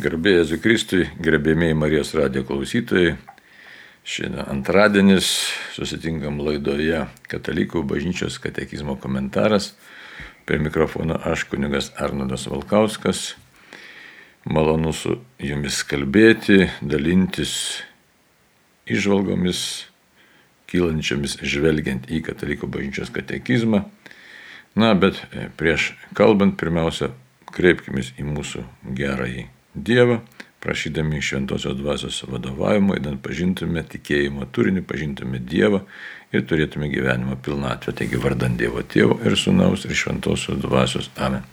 Garbėjai 0.00 0.38
Jėzui 0.38 0.56
Kristui, 0.62 1.02
gerbėmiai 1.20 1.74
Marijos 1.76 2.14
radijo 2.16 2.46
klausytojai. 2.48 3.18
Šiandien 4.06 4.46
antradienis 4.48 5.26
susitinkam 5.74 6.38
laidoje 6.40 7.02
Katalikų 7.28 7.82
bažnyčios 7.90 8.38
katekizmo 8.40 8.94
komentaras. 9.02 9.74
Prie 10.48 10.56
mikrofono 10.62 11.18
aš 11.28 11.44
kunigas 11.52 11.90
Arnodas 12.00 12.46
Valkauskas. 12.48 13.34
Malonu 14.48 14.94
su 14.96 15.18
jumis 15.36 15.82
kalbėti, 15.84 16.70
dalintis 16.80 17.52
išvalgomis, 18.88 19.62
kylančiomis 20.72 21.42
žvelgiant 21.44 22.08
į 22.08 22.24
Katalikų 22.30 22.72
bažnyčios 22.72 23.12
katekizmą. 23.12 23.84
Na, 24.80 24.94
bet 24.96 25.20
prieš 25.60 25.92
kalbant, 26.16 26.56
pirmiausia, 26.56 27.12
kreipkime 27.52 28.06
į 28.16 28.30
mūsų 28.32 28.64
gerąjį 28.96 29.50
Dievą, 29.74 30.20
prašydami 30.60 31.22
šventosios 31.22 31.76
dvasios 31.78 32.24
vadovavimo, 32.26 32.96
įdant 32.98 33.22
pažintume 33.22 33.84
tikėjimo 33.86 34.48
turinį, 34.50 34.82
pažintume 34.82 35.38
Dievą 35.38 35.84
ir 36.34 36.42
turėtume 36.44 36.90
gyvenimo 36.90 37.38
pilnatvę. 37.38 37.94
Taigi 37.96 38.18
vardant 38.20 38.58
Dievo 38.58 38.82
Tėvo 38.82 39.20
ir 39.24 39.38
Sūnaus 39.38 39.86
ir 39.86 39.94
šventosios 39.96 40.58
dvasios. 40.60 41.10
Amen. 41.16 41.46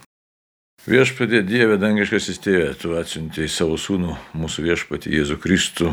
Viešpatė 0.87 1.43
Dieve, 1.43 1.77
dangiškas 1.77 2.29
įstėvė, 2.33 2.71
tu 2.79 2.95
atsiuntėjai 2.97 3.51
savo 3.51 3.77
sūnų, 3.81 4.15
mūsų 4.39 4.65
viešpatį 4.65 5.13
Jėzų 5.17 5.37
Kristų, 5.43 5.91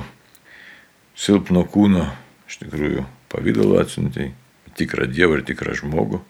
silpno 1.18 1.64
kūno, 1.66 2.06
iš 2.48 2.60
tikrųjų, 2.62 3.04
pavydalo 3.32 3.80
atsiuntėjai, 3.82 4.32
tikrą 4.78 5.08
Dievą 5.10 5.40
ir 5.40 5.44
tikrą 5.50 5.74
žmogų, 5.80 6.22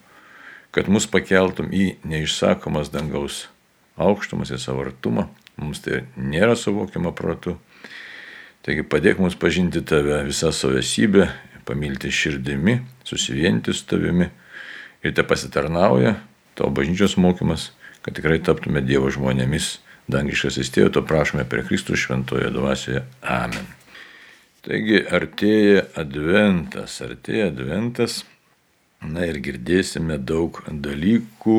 kad 0.73 0.89
mus 0.89 1.05
pakeltum 1.07 1.69
į 1.69 1.91
neišsakomas 2.09 2.89
dangaus 2.93 3.45
aukštumas, 4.01 4.49
į 4.49 4.59
savo 4.59 4.87
artumą 4.87 5.29
Mums 5.61 5.81
tai 5.85 6.03
nėra 6.19 6.55
suvokiama 6.59 7.13
protu. 7.15 7.55
Taigi 8.65 8.83
padėk 8.89 9.21
mums 9.21 9.37
pažinti 9.39 9.83
tave 9.85 10.23
visą 10.25 10.51
savo 10.55 10.79
esybę, 10.81 11.29
pamilti 11.65 12.11
širdimi, 12.11 12.79
susivienyti 13.05 13.73
su 13.73 13.85
tavimi 13.89 14.29
ir 15.05 15.13
te 15.13 15.23
pasitarnauja 15.25 16.15
tavo 16.55 16.71
bažnyčios 16.75 17.17
mokymas, 17.17 17.71
kad 18.01 18.15
tikrai 18.17 18.39
taptume 18.43 18.81
Dievo 18.85 19.11
žmonėmis. 19.13 19.79
Dangiškas 20.05 20.59
įstėjo, 20.61 20.91
to 20.93 21.01
prašome 21.01 21.47
per 21.49 21.63
Kristų 21.65 21.97
šventoje 21.97 22.51
dvasioje. 22.53 23.01
Amen. 23.25 23.65
Taigi 24.65 24.99
artėja 25.01 25.87
adventas, 25.97 26.99
artėja 27.01 27.47
adventas, 27.49 28.19
na 29.01 29.25
ir 29.29 29.39
girdėsime 29.41 30.19
daug 30.21 30.61
dalykų, 30.69 31.57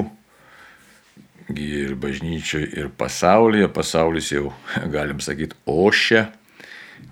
ir 1.55 1.95
bažnyčioje, 2.01 2.71
ir 2.75 2.89
pasaulyje. 2.99 3.69
Pasaulis 3.73 4.33
jau, 4.33 4.53
galim 4.93 5.21
sakyti, 5.21 5.57
ošia, 5.67 6.27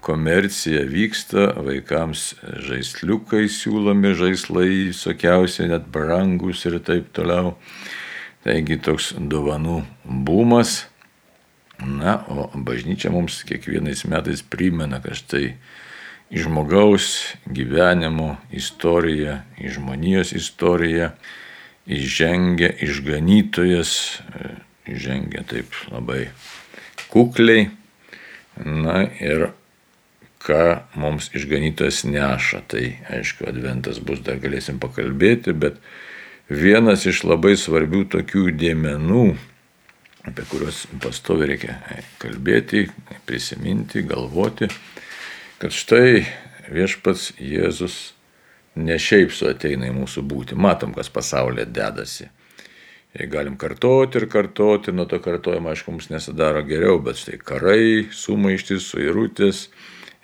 komercija 0.05 0.85
vyksta, 0.89 1.53
vaikams 1.65 2.35
žaisliukai 2.67 3.47
siūlomi, 3.53 4.15
žaislai 4.19 4.71
visokiausiai, 4.91 5.71
net 5.73 5.87
brangus 5.93 6.65
ir 6.69 6.81
taip 6.85 7.13
toliau. 7.17 7.55
Taigi 8.45 8.77
toks 8.85 9.15
dovanų 9.17 9.83
bumas. 10.05 10.85
Na, 11.81 12.21
o 12.31 12.47
bažnyčia 12.55 13.11
mums 13.11 13.41
kiekvienais 13.49 14.05
metais 14.07 14.45
primena, 14.47 15.01
kad 15.03 15.17
štai 15.19 15.57
žmogaus 16.35 17.35
gyvenimo 17.51 18.37
istoriją, 18.55 19.41
į 19.59 19.73
žmonijos 19.75 20.33
istoriją 20.37 21.11
įžengia 21.91 22.71
išganytojas, 22.85 24.21
įžengia 24.89 25.45
taip 25.49 25.75
labai 25.93 26.29
kukliai. 27.13 27.69
Na 28.65 29.03
ir 29.19 29.51
ką 30.45 30.85
mums 31.01 31.31
išganytojas 31.35 32.05
neša, 32.07 32.63
tai 32.71 33.01
aišku, 33.11 33.49
adventas 33.49 33.99
bus, 33.99 34.21
dar 34.25 34.39
galėsim 34.43 34.79
pakalbėti, 34.83 35.57
bet 35.57 35.81
vienas 36.49 37.07
iš 37.09 37.25
labai 37.27 37.57
svarbių 37.59 38.05
tokių 38.13 38.51
dėmenų, 38.61 39.25
apie 40.29 40.45
kuriuos 40.49 40.85
pastovi 41.03 41.49
reikia 41.51 41.79
kalbėti, 42.23 42.87
prisiminti, 43.27 44.05
galvoti, 44.07 44.71
kad 45.61 45.75
štai 45.75 46.25
viešpats 46.71 47.33
Jėzus 47.41 48.14
ne 48.77 48.99
šiaip 48.99 49.33
su 49.35 49.49
ateina 49.51 49.89
į 49.91 49.95
mūsų 49.97 50.25
būti. 50.29 50.59
Matom, 50.59 50.95
kas 50.97 51.11
pasaulyje 51.13 51.67
dedasi. 51.75 52.29
Ir 53.15 53.29
galim 53.31 53.55
kartoti 53.55 54.19
ir 54.19 54.27
kartoti, 54.27 54.93
nuo 54.93 55.07
to 55.07 55.21
kartojimo, 55.23 55.71
aišku, 55.71 55.93
mums 55.95 56.11
nesidaro 56.11 56.65
geriau, 56.67 56.99
bet 57.03 57.21
štai 57.21 57.39
karai, 57.39 58.09
sumaištis, 58.11 58.89
suirutės 58.91 59.69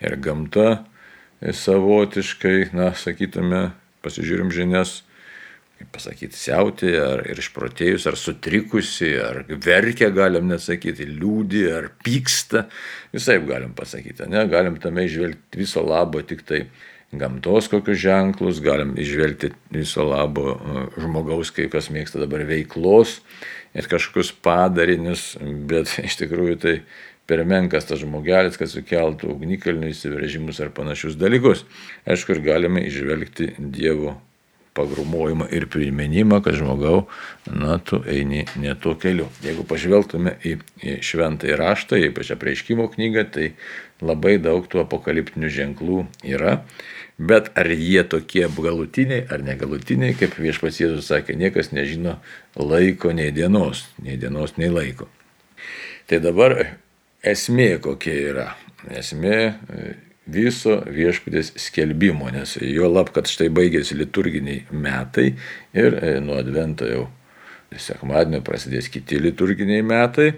ir 0.03 0.17
gamta 0.19 0.81
savotiškai, 1.41 2.73
na, 2.75 2.91
sakytume, 2.97 3.69
pasižiūrim 4.03 4.51
žinias, 4.53 5.01
kaip 5.79 5.89
pasakyti, 5.95 6.37
siautė, 6.37 6.91
ar 7.01 7.23
išprotėjus, 7.31 8.05
ar 8.11 8.17
sutrikusi, 8.19 9.15
ar 9.23 9.41
verkia, 9.49 10.11
galim 10.13 10.51
net 10.51 10.61
sakyti, 10.61 11.07
liūdį, 11.09 11.63
ar 11.73 11.89
pyksta, 12.05 12.67
visai 13.15 13.39
galim 13.47 13.73
pasakyti, 13.77 14.27
ne, 14.29 14.43
galim 14.51 14.77
tame 14.83 15.07
išvelgti 15.07 15.63
viso 15.63 15.81
labo 15.85 16.21
tik 16.27 16.43
tai 16.45 16.65
gamtos 17.11 17.67
kokius 17.71 17.99
ženklus, 17.99 18.61
galim 18.63 18.93
išvelgti 18.99 19.51
viso 19.73 20.05
labo 20.07 20.55
e, 20.55 20.85
žmogaus, 21.01 21.51
kai 21.55 21.67
kas 21.71 21.91
mėgsta 21.91 22.21
dabar 22.23 22.45
veiklos 22.47 23.19
ir 23.75 23.87
kažkokius 23.91 24.33
padarinius, 24.43 25.35
bet 25.41 25.91
iš 26.07 26.19
tikrųjų 26.23 26.57
tai 26.63 26.75
per 27.29 27.43
menkas 27.47 27.87
tas 27.87 28.01
žmogelis, 28.01 28.57
kad 28.59 28.71
sukeltų 28.71 29.29
ugnikalnių 29.35 29.91
įsiveržimus 29.91 30.59
ar 30.63 30.73
panašius 30.75 31.15
dalykus. 31.19 31.63
Aišku, 32.09 32.35
ir 32.35 32.43
galime 32.43 32.83
išvelgti 32.87 33.53
Dievo 33.59 34.17
pagrumojimą 34.73 35.49
ir 35.51 35.67
priminimą, 35.67 36.39
kad 36.43 36.55
žmogau, 36.55 37.05
na, 37.47 37.77
tu 37.83 38.01
eini 38.07 38.45
ne 38.59 38.75
tuo 38.79 38.95
keliu. 38.99 39.27
Jeigu 39.43 39.65
pažvelgtume 39.67 40.37
į, 40.47 40.57
į 40.79 40.97
šventąjį 41.03 41.57
raštą, 41.59 41.99
ypač 42.07 42.31
apreiškimo 42.35 42.87
knygą, 42.93 43.25
tai 43.35 43.51
labai 44.03 44.37
daug 44.41 44.67
tų 44.71 44.85
apokaliptinių 44.85 45.51
ženklų 45.51 46.05
yra. 46.31 46.61
Bet 47.21 47.51
ar 47.59 47.67
jie 47.69 48.01
tokie 48.09 48.47
galutiniai 48.49 49.27
ar 49.29 49.43
negalutiniai, 49.45 50.15
kaip 50.17 50.33
viešpats 50.41 50.79
Jėzus 50.81 51.09
sakė, 51.11 51.35
niekas 51.37 51.69
nežino 51.69 52.15
laiko 52.57 53.11
nei 53.13 53.29
dienos, 53.35 53.83
nei 54.01 54.15
dienos, 54.17 54.55
nei 54.57 54.71
laiko. 54.73 55.05
Tai 56.09 56.17
dabar 56.23 56.55
esmė 57.21 57.75
kokia 57.83 58.15
yra. 58.31 58.45
Esmė 58.97 59.35
e, 59.37 59.91
viso 60.33 60.79
viešpatės 60.89 61.51
skelbimo, 61.61 62.31
nes 62.33 62.55
jo 62.57 62.89
lab, 62.89 63.11
kad 63.13 63.29
štai 63.29 63.51
baigėsi 63.53 63.99
liturginiai 63.99 64.63
metai 64.73 65.27
ir 65.77 65.99
e, 65.99 66.15
nuo 66.25 66.39
advento 66.41 66.89
jau 66.89 67.03
sekmadienio 67.77 68.41
prasidės 68.47 68.89
kiti 68.89 69.21
liturginiai 69.21 69.85
metai. 69.85 70.31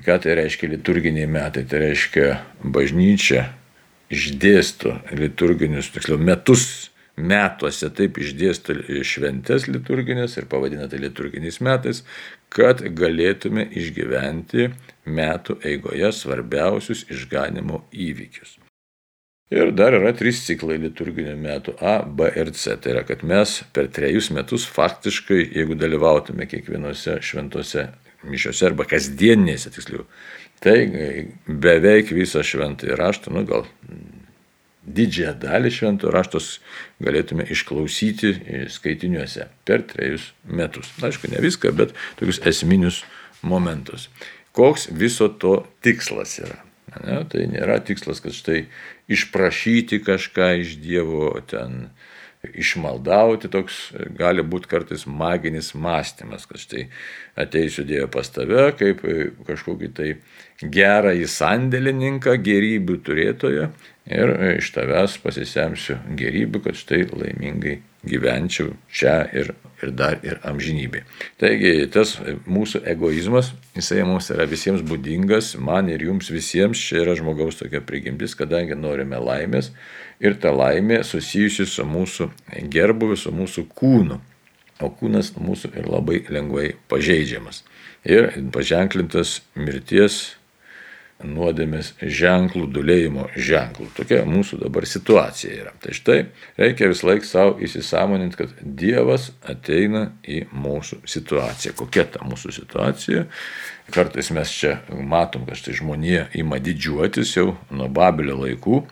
Ką 0.00 0.16
tai 0.24 0.38
reiškia 0.40 0.72
liturginiai 0.72 1.28
metai? 1.30 1.66
Tai 1.68 1.84
reiškia 1.84 2.30
bažnyčia 2.64 3.44
išdėsto 4.12 4.98
liturginius, 5.16 5.92
tiksliau, 5.94 6.18
metus 6.20 6.90
metuose 7.16 7.90
taip 7.94 8.18
išdėsto 8.18 8.74
šventės 9.06 9.68
liturginės 9.70 10.34
ir 10.38 10.48
pavadina 10.50 10.88
tai 10.90 10.98
liturginiais 11.04 11.60
metais, 11.62 12.02
kad 12.50 12.82
galėtume 12.82 13.68
išgyventi 13.70 14.72
metų 15.06 15.60
eigoje 15.62 16.10
svarbiausius 16.12 17.06
išganimo 17.14 17.84
įvykius. 17.92 18.58
Ir 19.54 19.70
dar 19.76 19.94
yra 19.94 20.10
trys 20.16 20.40
ciklai 20.46 20.78
liturginių 20.82 21.34
metų 21.38 21.76
A, 21.78 21.98
B 22.02 22.30
ir 22.34 22.50
C. 22.56 22.74
Tai 22.80 22.94
yra, 22.94 23.02
kad 23.06 23.22
mes 23.22 23.60
per 23.76 23.90
trejus 23.92 24.30
metus 24.34 24.64
faktiškai, 24.66 25.42
jeigu 25.54 25.76
dalyvautume 25.78 26.48
kiekvienose 26.50 27.20
šventose 27.22 27.90
mišiose 28.24 28.70
arba 28.70 28.86
kasdienėse, 28.88 29.70
tiksliau, 29.74 30.06
Tai 30.64 30.78
beveik 31.44 32.12
visą 32.16 32.40
šventąjį 32.46 32.96
raštą, 32.96 33.32
nu 33.36 33.44
gal 33.48 33.66
didžiąją 34.84 35.34
dalį 35.40 35.72
šventų 35.72 36.12
raštos 36.12 36.48
galėtume 37.04 37.46
išklausyti 37.52 38.32
skaitiniuose 38.72 39.48
per 39.68 39.84
trejus 39.88 40.30
metus. 40.44 40.90
Na, 41.00 41.08
aišku, 41.10 41.30
ne 41.32 41.40
viską, 41.44 41.72
bet 41.76 41.94
tokius 42.20 42.40
esminius 42.48 43.02
momentus. 43.44 44.08
Koks 44.54 44.88
viso 44.92 45.28
to 45.28 45.64
tikslas 45.84 46.38
yra? 46.42 46.60
Ne, 47.02 47.22
tai 47.26 47.48
nėra 47.50 47.80
tikslas, 47.82 48.20
kad 48.22 48.36
štai 48.36 48.66
išprašyti 49.10 49.98
kažką 50.04 50.52
iš 50.62 50.76
Dievo 50.78 51.32
ten 51.50 51.88
išmaldauti, 52.52 53.50
toks 53.52 53.78
gali 54.18 54.44
būti 54.44 54.70
kartais 54.70 55.06
maginis 55.06 55.72
mąstymas, 55.74 56.46
kad 56.50 56.60
štai 56.62 56.86
ateisiu 57.40 57.86
Dievo 57.88 58.10
pas 58.14 58.30
tave 58.30 58.68
kaip 58.78 59.02
kažkokį 59.48 59.90
tai 59.96 60.10
gerą 60.62 61.14
į 61.18 61.26
sandėlininką, 61.30 62.36
gerybių 62.44 63.00
turėtoją 63.06 63.70
ir 64.10 64.34
iš 64.58 64.70
tavęs 64.76 65.18
pasisemsiu 65.22 65.98
gerybių, 66.18 66.62
kad 66.66 66.78
štai 66.78 67.04
laimingai 67.10 67.78
gyvenčiau 68.04 68.74
čia 68.92 69.22
ir, 69.32 69.54
ir 69.82 69.92
dar 69.96 70.18
ir 70.26 70.38
amžinybė. 70.44 71.04
Taigi 71.40 71.72
tas 71.92 72.16
mūsų 72.44 72.84
egoizmas, 72.92 73.52
jisai 73.76 74.04
mums 74.06 74.28
yra 74.34 74.46
visiems 74.50 74.84
būdingas, 74.84 75.54
man 75.56 75.88
ir 75.92 76.04
jums 76.04 76.28
visiems, 76.32 76.80
čia 76.80 77.00
yra 77.04 77.16
žmogaus 77.18 77.58
tokia 77.60 77.80
prigimtis, 77.84 78.36
kadangi 78.36 78.76
norime 78.76 79.20
laimės 79.20 79.72
ir 80.20 80.38
ta 80.40 80.52
laimė 80.54 81.02
susijusi 81.06 81.66
su 81.66 81.86
mūsų 81.88 82.30
gerbuviu, 82.72 83.18
su 83.18 83.32
mūsų 83.34 83.66
kūnu. 83.74 84.20
O 84.82 84.90
kūnas 84.90 85.34
mūsų 85.38 85.70
ir 85.78 85.86
labai 85.86 86.24
lengvai 86.34 86.72
pažeidžiamas. 86.90 87.62
Ir 88.04 88.32
paženklintas 88.52 89.38
mirties 89.54 90.34
nuodėmės 91.24 91.92
ženklų, 92.00 92.66
dulėjimo 92.74 93.28
ženklų. 93.36 93.86
Tokia 93.96 94.22
mūsų 94.28 94.58
dabar 94.64 94.86
situacija 94.88 95.52
yra. 95.54 95.72
Tai 95.80 95.94
štai 95.96 96.18
reikia 96.58 96.90
vis 96.90 97.04
laik 97.06 97.26
savo 97.28 97.56
įsisamoninti, 97.64 98.38
kad 98.40 98.54
Dievas 98.60 99.30
ateina 99.46 100.08
į 100.26 100.44
mūsų 100.52 101.02
situaciją. 101.08 101.74
Kokia 101.78 102.06
ta 102.16 102.24
mūsų 102.26 102.54
situacija? 102.58 103.26
Kartais 103.94 104.30
mes 104.34 104.52
čia 104.52 104.78
matom, 104.90 105.46
kad 105.48 105.60
štai 105.60 105.76
žmonija 105.78 106.28
ima 106.40 106.58
didžiuotis 106.62 107.36
jau 107.36 107.52
nuo 107.70 107.88
Babilio 107.92 108.40
laikų, 108.42 108.82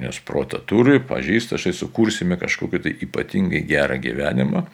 nes 0.00 0.18
protą 0.26 0.62
turi, 0.66 0.98
pažįsta, 1.04 1.58
štai 1.60 1.74
sukursime 1.76 2.38
kažkokį 2.40 2.82
tai 2.84 2.94
ypatingai 3.06 3.62
gerą 3.68 4.00
gyvenimą, 4.00 4.64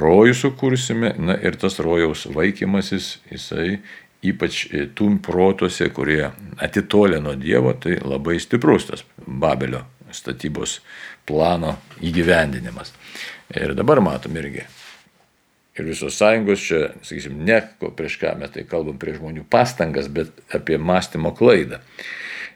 rojų 0.00 0.36
sukursime, 0.36 1.14
na 1.18 1.36
ir 1.40 1.56
tas 1.60 1.80
rojaus 1.82 2.26
vaikymasis, 2.30 3.16
jisai 3.32 3.80
ypač 4.26 4.66
tų 4.96 5.14
protuose, 5.24 5.88
kurie 5.96 6.28
atitolė 6.60 7.22
nuo 7.24 7.34
Dievo, 7.40 7.72
tai 7.72 7.96
labai 8.04 8.36
stiprus 8.42 8.90
tas 8.90 9.04
Babelio 9.24 9.86
statybos 10.12 10.80
plano 11.28 11.78
įgyvendinimas. 12.04 12.92
Ir 13.56 13.74
dabar 13.78 14.02
matom 14.04 14.36
irgi. 14.38 14.66
Ir 15.78 15.86
visos 15.86 16.18
sąjungos 16.18 16.62
čia, 16.66 16.80
sakysim, 17.06 17.38
ne 17.46 17.60
prieš 17.80 18.18
ką 18.20 18.34
mes 18.40 18.52
tai 18.52 18.66
kalbam 18.68 18.98
prieš 19.00 19.20
žmonių 19.20 19.46
pastangas, 19.50 20.10
bet 20.12 20.34
apie 20.52 20.76
mąstymo 20.78 21.32
klaidą. 21.38 21.80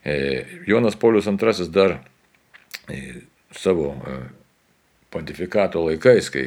E, 0.05 0.45
Jonas 0.67 0.95
Paulius 0.95 1.27
II 1.27 1.69
dar 1.71 2.01
e, 2.89 3.23
savo 3.51 3.95
e, 4.07 4.17
pontifikato 5.11 5.85
laikais, 5.85 6.29
kai 6.29 6.47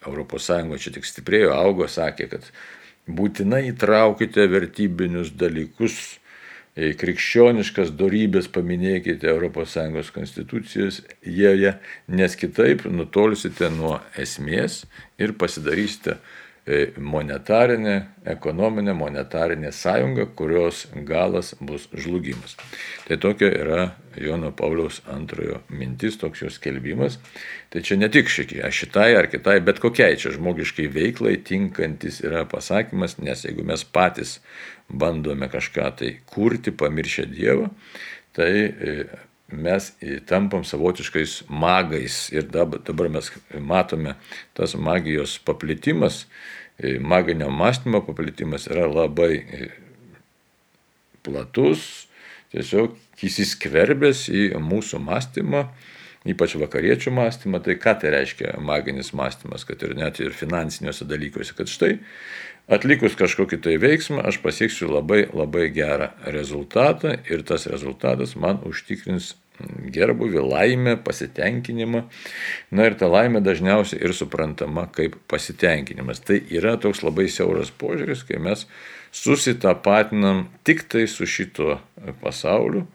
ES 0.00 0.80
čia 0.80 0.92
tik 0.94 1.04
stiprėjo, 1.04 1.52
augo, 1.52 1.84
sakė, 1.84 2.30
kad 2.32 2.46
būtinai 3.04 3.66
įtraukite 3.74 4.46
vertybinius 4.48 5.34
dalykus, 5.36 6.16
krikščioniškas 6.80 7.90
darybės 7.98 8.46
paminėkite 8.48 9.28
ES 9.28 10.12
konstitucijos 10.14 11.02
joje, 11.20 11.74
nes 12.08 12.36
kitaip 12.38 12.86
nutolsite 12.88 13.68
nuo 13.74 13.98
esmės 14.16 14.84
ir 15.18 15.34
pasidarysite 15.36 16.16
monetarinė, 17.00 17.94
ekonominė 18.28 18.92
monetarinė 18.94 19.72
sąjunga, 19.74 20.26
kurios 20.36 20.84
galas 21.08 21.54
bus 21.60 21.88
žlugimas. 21.94 22.56
Tai 23.08 23.18
tokia 23.22 23.48
yra 23.50 23.80
Jono 24.20 24.50
Pauliaus 24.56 25.00
antrojo 25.10 25.60
mintis, 25.72 26.18
toks 26.20 26.44
jos 26.44 26.58
kelbimas. 26.62 27.18
Tai 27.70 27.82
čia 27.86 27.96
ne 27.98 28.10
tik 28.12 28.30
šitai 28.30 29.14
ar 29.18 29.30
kitai, 29.32 29.58
bet 29.64 29.80
kokiai 29.82 30.18
čia 30.20 30.34
žmogiškai 30.34 30.88
veiklai 30.92 31.38
tinkantis 31.46 32.20
yra 32.26 32.44
pasakymas, 32.50 33.18
nes 33.22 33.46
jeigu 33.46 33.66
mes 33.66 33.84
patys 33.84 34.38
bandome 34.90 35.48
kažką 35.50 35.90
tai 35.98 36.14
kurti, 36.30 36.74
pamiršę 36.74 37.26
Dievą, 37.30 37.70
tai 38.36 38.52
e, 38.66 38.94
mes 39.50 39.90
tampam 40.26 40.62
savotiškais 40.66 41.44
magais 41.48 42.28
ir 42.34 42.46
dabar 42.50 43.10
mes 43.10 43.30
matome 43.58 44.16
tas 44.54 44.74
magijos 44.74 45.38
paplitimas, 45.46 46.24
e, 46.24 46.59
maginio 47.00 47.50
mąstymo 47.50 48.02
paplitimas 48.06 48.68
yra 48.70 48.86
labai 48.88 49.34
e, 49.40 49.68
platus, 51.26 52.08
tiesiog 52.54 52.96
įsiskverbęs 53.20 54.26
į 54.32 54.44
mūsų 54.64 55.00
mąstymą, 55.04 55.66
ypač 56.30 56.56
vakariečių 56.60 57.12
mąstymą. 57.16 57.60
Tai 57.64 57.76
ką 57.80 57.96
tai 58.00 58.14
reiškia 58.16 58.56
maginis 58.64 59.12
mąstymas, 59.16 59.66
kad 59.68 59.82
ir 59.84 59.94
net 59.98 60.20
ir 60.24 60.32
finansiniuose 60.36 61.08
dalykuose, 61.08 61.56
kad 61.56 61.70
štai 61.70 61.98
atlikus 62.70 63.16
kažkokį 63.18 63.60
tai 63.64 63.76
veiksmą 63.82 64.24
aš 64.28 64.40
pasieksiu 64.44 64.90
labai 64.92 65.24
labai 65.32 65.68
gerą 65.74 66.10
rezultatą 66.32 67.16
ir 67.30 67.44
tas 67.46 67.66
rezultatas 67.70 68.36
man 68.38 68.60
užtikrins 68.68 69.34
gerbuvį, 69.94 70.40
laimę, 70.44 70.96
pasitenkinimą. 71.04 72.04
Na 72.76 72.88
ir 72.88 72.96
ta 73.00 73.10
laimė 73.10 73.42
dažniausiai 73.44 74.00
ir 74.04 74.14
suprantama 74.16 74.86
kaip 74.94 75.18
pasitenkinimas. 75.30 76.22
Tai 76.24 76.40
yra 76.52 76.76
toks 76.80 77.04
labai 77.06 77.28
siauras 77.32 77.70
požiūris, 77.70 78.24
kai 78.28 78.40
mes 78.42 78.66
susitapatinam 79.12 80.46
tik 80.64 80.86
tai 80.90 81.06
su 81.10 81.26
šituo 81.26 81.80
pasauliu 82.22 82.86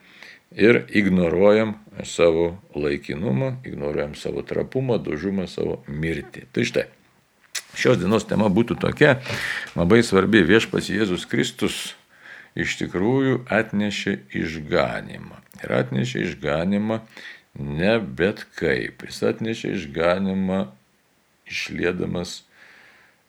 ir 0.56 0.86
ignoruojam 0.90 1.76
savo 2.04 2.58
laikinumą, 2.76 3.58
ignoruojam 3.68 4.16
savo 4.16 4.42
trapumą, 4.42 4.98
dužumą, 5.04 5.48
savo 5.52 5.82
mirtį. 5.88 6.48
Tai 6.54 6.68
štai. 6.68 6.86
Šios 7.76 8.00
dienos 8.00 8.24
tema 8.28 8.48
būtų 8.48 8.78
tokia 8.80 9.18
labai 9.76 10.00
svarbi 10.04 10.46
viešpas 10.48 10.88
Jėzus 10.88 11.28
Kristus 11.28 11.96
iš 12.56 12.78
tikrųjų 12.80 13.42
atnešė 13.52 14.16
išganimą. 14.32 15.45
Ir 15.64 15.72
atnešė 15.80 16.26
išganimą 16.30 17.00
ne 17.56 17.94
bet 18.00 18.44
kaip. 18.60 19.06
Jis 19.08 19.22
atnešė 19.32 19.76
išganimą 19.80 20.66
išlėdamas 21.50 22.42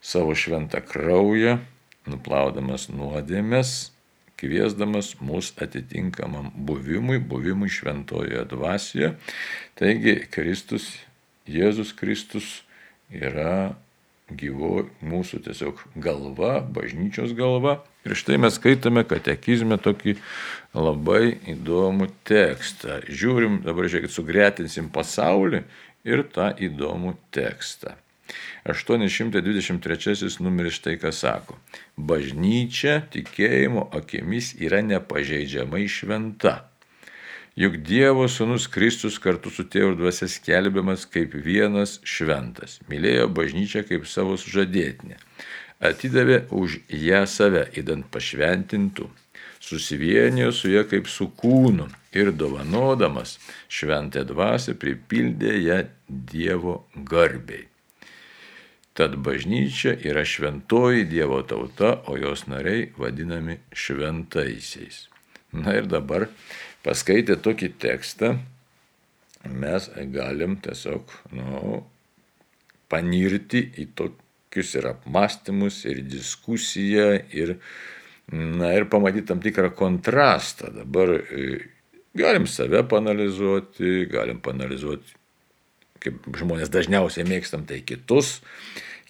savo 0.02 0.34
šventą 0.38 0.80
kraują, 0.86 1.58
nuplaudamas 2.06 2.88
nuodėmės, 2.90 3.90
kviesdamas 4.36 5.14
mus 5.20 5.52
atitinkamam 5.62 6.52
buvimui, 6.68 7.18
buvimui 7.18 7.70
šventojoje 7.72 8.44
dvasioje. 8.52 9.14
Taigi 9.78 10.20
Kristus, 10.30 10.92
Jėzus 11.46 11.94
Kristus 11.96 12.60
yra 13.10 13.76
gyvo 14.30 14.88
mūsų 15.06 15.44
tiesiog 15.46 15.82
galva, 16.02 16.58
bažnyčios 16.60 17.34
galva. 17.38 17.80
Ir 18.06 18.14
štai 18.18 18.38
mes 18.38 18.54
skaitome 18.54 19.02
katekizme 19.08 19.78
tokį 19.82 20.16
labai 20.76 21.36
įdomų 21.52 22.08
tekstą. 22.28 23.00
Žiūrim, 23.10 23.60
dabar 23.66 23.90
žiūrėkit, 23.90 24.14
sugretinsim 24.14 24.90
pasaulį 24.94 25.64
ir 26.06 26.22
tą 26.34 26.52
įdomų 26.68 27.16
tekstą. 27.34 27.96
823 28.66 30.40
numeris 30.42 30.78
štai 30.80 30.96
ką 31.02 31.12
sako. 31.14 31.58
Bažnyčia 31.98 33.00
tikėjimo 33.12 33.88
akimis 33.94 34.54
yra 34.58 34.82
nepažeidžiamai 34.86 35.84
šventa 35.90 36.56
Juk 37.56 37.78
Dievo 37.88 38.26
Sūnus 38.28 38.66
Kristus 38.68 39.14
kartu 39.16 39.48
su 39.48 39.64
tėvu 39.72 39.94
dvasia 39.96 40.26
skelbiamas 40.28 41.06
kaip 41.08 41.32
vienas 41.40 41.94
šventas. 42.04 42.74
Mylėjo 42.90 43.30
bažnyčią 43.32 43.80
kaip 43.88 44.04
savo 44.04 44.34
sužadėtinę. 44.36 45.16
Atidavė 45.80 46.46
už 46.56 46.80
ją 46.88 47.26
save, 47.28 47.66
įdant 47.76 48.06
pašventintų. 48.12 49.10
Susivienijo 49.60 50.52
su 50.52 50.70
ją 50.70 50.84
kaip 50.88 51.08
su 51.10 51.28
kūnu 51.36 51.88
ir 52.16 52.30
dovanodamas 52.32 53.36
šventę 53.68 54.24
dvasę 54.28 54.76
pripildė 54.80 55.56
ją 55.60 55.80
Dievo 56.06 56.84
garbiai. 56.94 57.66
Tad 58.96 59.18
bažnyčia 59.20 59.92
yra 60.08 60.22
šventoji 60.24 61.04
Dievo 61.10 61.42
tauta, 61.44 61.98
o 62.08 62.16
jos 62.16 62.46
nariai 62.48 62.92
vadinami 62.96 63.58
šventaisiais. 63.72 65.08
Na 65.52 65.74
ir 65.76 65.88
dabar 65.90 66.28
paskaitę 66.86 67.36
tokį 67.44 67.74
tekstą, 67.82 68.38
mes 69.44 69.90
galim 70.14 70.56
tiesiog 70.64 71.12
nu, 71.36 71.82
panirti 72.88 73.66
į 73.76 73.90
tokius 74.56 74.74
ir 74.74 74.86
apmąstymus, 74.88 75.84
ir 75.84 76.02
diskusiją, 76.08 77.20
ir, 77.32 77.58
na, 78.32 78.72
ir 78.72 78.88
pamatyti 78.88 79.28
tam 79.28 79.40
tikrą 79.40 79.70
kontrastą. 79.76 80.72
Dabar 80.72 81.10
e, 81.20 81.60
galim 82.14 82.46
save 82.46 82.82
panalizuoti, 82.88 84.06
galim 84.08 84.40
panalizuoti, 84.40 85.12
kaip 86.00 86.24
žmonės 86.36 86.72
dažniausiai 86.72 87.26
mėgstam, 87.28 87.66
tai 87.68 87.82
kitus, 87.84 88.40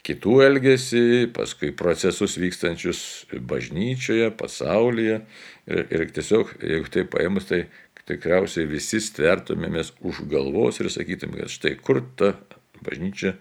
kitų 0.07 0.41
elgesį, 0.47 1.31
paskui 1.35 1.73
procesus 1.75 2.37
vykstančius 2.39 3.27
bažnyčioje, 3.33 4.33
pasaulyje. 4.39 5.21
Ir, 5.67 5.87
ir 5.91 6.11
tiesiog, 6.15 6.57
jeigu 6.63 6.91
tai 6.91 7.07
paėmus, 7.11 7.47
tai 7.47 7.69
tikriausiai 8.07 8.67
visi 8.71 9.01
stvertumėmės 9.03 9.95
už 10.07 10.27
galvos 10.31 10.79
ir 10.79 10.91
sakytume, 10.95 11.41
kad 11.41 11.51
štai 11.51 11.75
kur 11.79 12.03
ta 12.19 12.37
bažnyčia, 12.87 13.35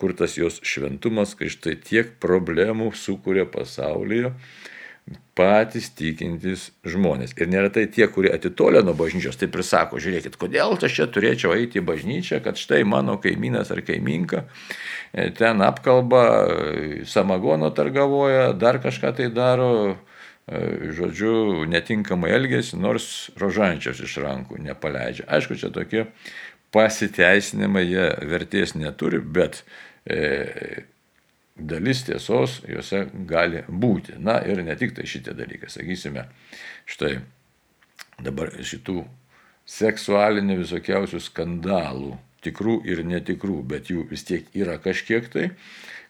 kur 0.00 0.16
tas 0.16 0.38
jos 0.40 0.58
šventumas, 0.66 1.36
kai 1.38 1.52
štai 1.52 1.76
tiek 1.84 2.16
problemų 2.22 2.90
sukuria 2.96 3.46
pasaulyje. 3.48 4.34
patys 5.34 5.88
tikintys 5.96 6.68
žmonės. 6.86 7.32
Ir 7.38 7.48
neretai 7.50 7.86
tie, 7.90 8.04
kurie 8.12 8.30
atitolė 8.34 8.82
nuo 8.84 8.92
bažnyčios, 8.98 9.38
taip 9.40 9.56
ir 9.56 9.64
sako, 9.66 9.98
žiūrėkit, 10.02 10.36
kodėl 10.40 10.76
aš 10.76 10.98
čia 10.98 11.06
turėčiau 11.10 11.54
eiti 11.56 11.80
į 11.80 11.86
bažnyčią, 11.88 12.42
kad 12.44 12.60
štai 12.60 12.82
mano 12.84 13.16
kaimynas 13.22 13.72
ar 13.72 13.80
kaiminka 13.86 14.44
e, 15.12 15.30
ten 15.34 15.64
apkalba, 15.64 16.22
e, 16.44 17.02
samagono 17.08 17.72
targavoja, 17.74 18.52
dar 18.52 18.78
kažką 18.84 19.14
tai 19.16 19.30
daro, 19.34 19.96
e, 20.46 20.92
žodžiu, 20.98 21.64
netinkamai 21.72 22.34
elgesi, 22.36 22.78
nors 22.78 23.30
rožančios 23.40 24.02
iš 24.04 24.20
rankų 24.22 24.60
nepaleidžia. 24.68 25.26
Aišku, 25.26 25.56
čia 25.58 25.72
tokie 25.74 26.10
pasiteisinimai, 26.74 27.86
jie 27.88 28.10
vertės 28.30 28.76
neturi, 28.78 29.18
bet 29.18 29.64
dalis 31.60 32.04
tiesos 32.06 32.60
juose 32.68 33.04
gali 33.28 33.64
būti. 33.68 34.16
Na 34.18 34.40
ir 34.46 34.62
ne 34.64 34.76
tik 34.78 34.94
tai 34.96 35.06
šitie 35.08 35.34
dalykai, 35.36 35.70
sakysime, 35.72 36.26
štai 36.88 37.18
dabar 38.24 38.52
šitų 38.56 39.02
seksualinių 39.70 40.58
visokiausių 40.62 41.20
skandalų, 41.22 42.14
tikrų 42.44 42.80
ir 42.88 43.02
netikrų, 43.06 43.60
bet 43.68 43.90
jų 43.92 44.06
vis 44.10 44.24
tiek 44.28 44.48
yra 44.56 44.78
kažkiek 44.82 45.28
tai 45.32 45.50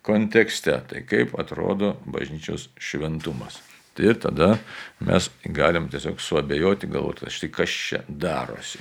kontekste, 0.07 0.79
tai 0.89 1.03
kaip 1.05 1.35
atrodo 1.39 1.97
bažnyčios 2.07 2.71
šventumas. 2.81 3.61
Tai 3.95 4.07
ir 4.07 4.21
tada 4.23 4.55
mes 5.05 5.27
galim 5.45 5.91
tiesiog 5.91 6.23
suabejoti, 6.23 6.89
galvoti, 6.89 7.33
štai 7.35 7.51
kas 7.53 7.75
čia 7.75 8.05
darosi. 8.09 8.79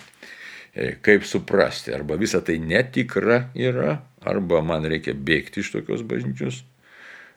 E, 0.69 0.93
kaip 1.01 1.25
suprasti, 1.25 1.91
arba 1.95 2.15
visa 2.19 2.43
tai 2.45 2.59
netikra 2.61 3.49
yra, 3.57 3.97
arba 4.25 4.61
man 4.65 4.87
reikia 4.89 5.13
bėgti 5.15 5.63
iš 5.63 5.71
tokios 5.75 6.03
bažnyčios, 6.07 6.61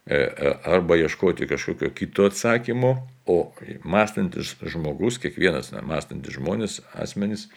e, 0.07 0.17
e, 0.17 0.53
arba 0.69 0.99
ieškoti 1.01 1.49
kažkokio 1.51 1.93
kito 1.95 2.27
atsakymo, 2.31 2.95
o 3.27 3.39
mąstantis 3.85 4.57
žmogus, 4.67 5.21
kiekvienas 5.23 5.73
na, 5.75 5.83
mąstantis 5.87 6.39
žmonės, 6.39 6.81
asmenys, 6.99 7.49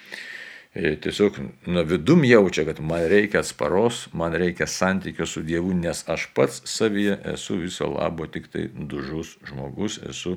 tiesiog 0.75 1.37
nuo 1.71 1.83
vidum 1.87 2.25
jaučia, 2.27 2.65
kad 2.67 2.81
man 2.83 3.05
reikia 3.07 3.39
atsparos, 3.39 4.07
man 4.13 4.33
reikia 4.35 4.67
santykio 4.67 5.25
su 5.25 5.43
Dievu, 5.43 5.73
nes 5.73 6.03
aš 6.11 6.27
pats 6.35 6.61
savyje 6.67 7.15
esu 7.33 7.55
viso 7.61 7.87
labo 7.93 8.27
tik 8.27 8.49
tai 8.51 8.67
dužus 8.75 9.37
žmogus, 9.47 10.01
esu 10.09 10.35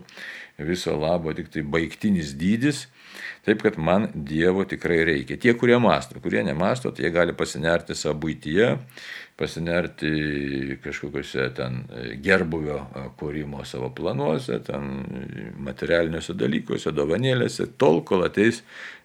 viso 0.58 0.94
labo 0.98 1.34
tik 1.34 1.50
tai 1.50 1.62
baigtinis 1.66 2.36
dydis 2.38 2.86
Taip 3.48 3.62
kad 3.62 3.78
man 3.78 4.08
Dievo 4.14 4.64
tikrai 4.68 4.98
reikia. 5.08 5.38
Tie, 5.40 5.54
kurie 5.56 5.78
masto, 5.80 6.20
kurie 6.20 6.42
nemasto, 6.44 6.90
tai 6.92 7.06
jie 7.06 7.12
gali 7.14 7.34
pasinerti 7.36 7.96
savo 7.96 8.18
būtyje, 8.26 8.74
pasinerti 9.38 10.78
kažkokiuose 10.82 11.48
ten 11.54 11.82
gerbuvio 12.24 12.80
kūrimo 13.20 13.62
savo 13.68 13.92
planuose, 13.94 14.58
ten 14.66 15.04
materialiniuose 15.62 16.34
dalykuose, 16.38 16.92
dovanėlėse, 16.94 17.68
tol, 17.78 18.02
kol 18.06 18.26
ateis 18.26 18.64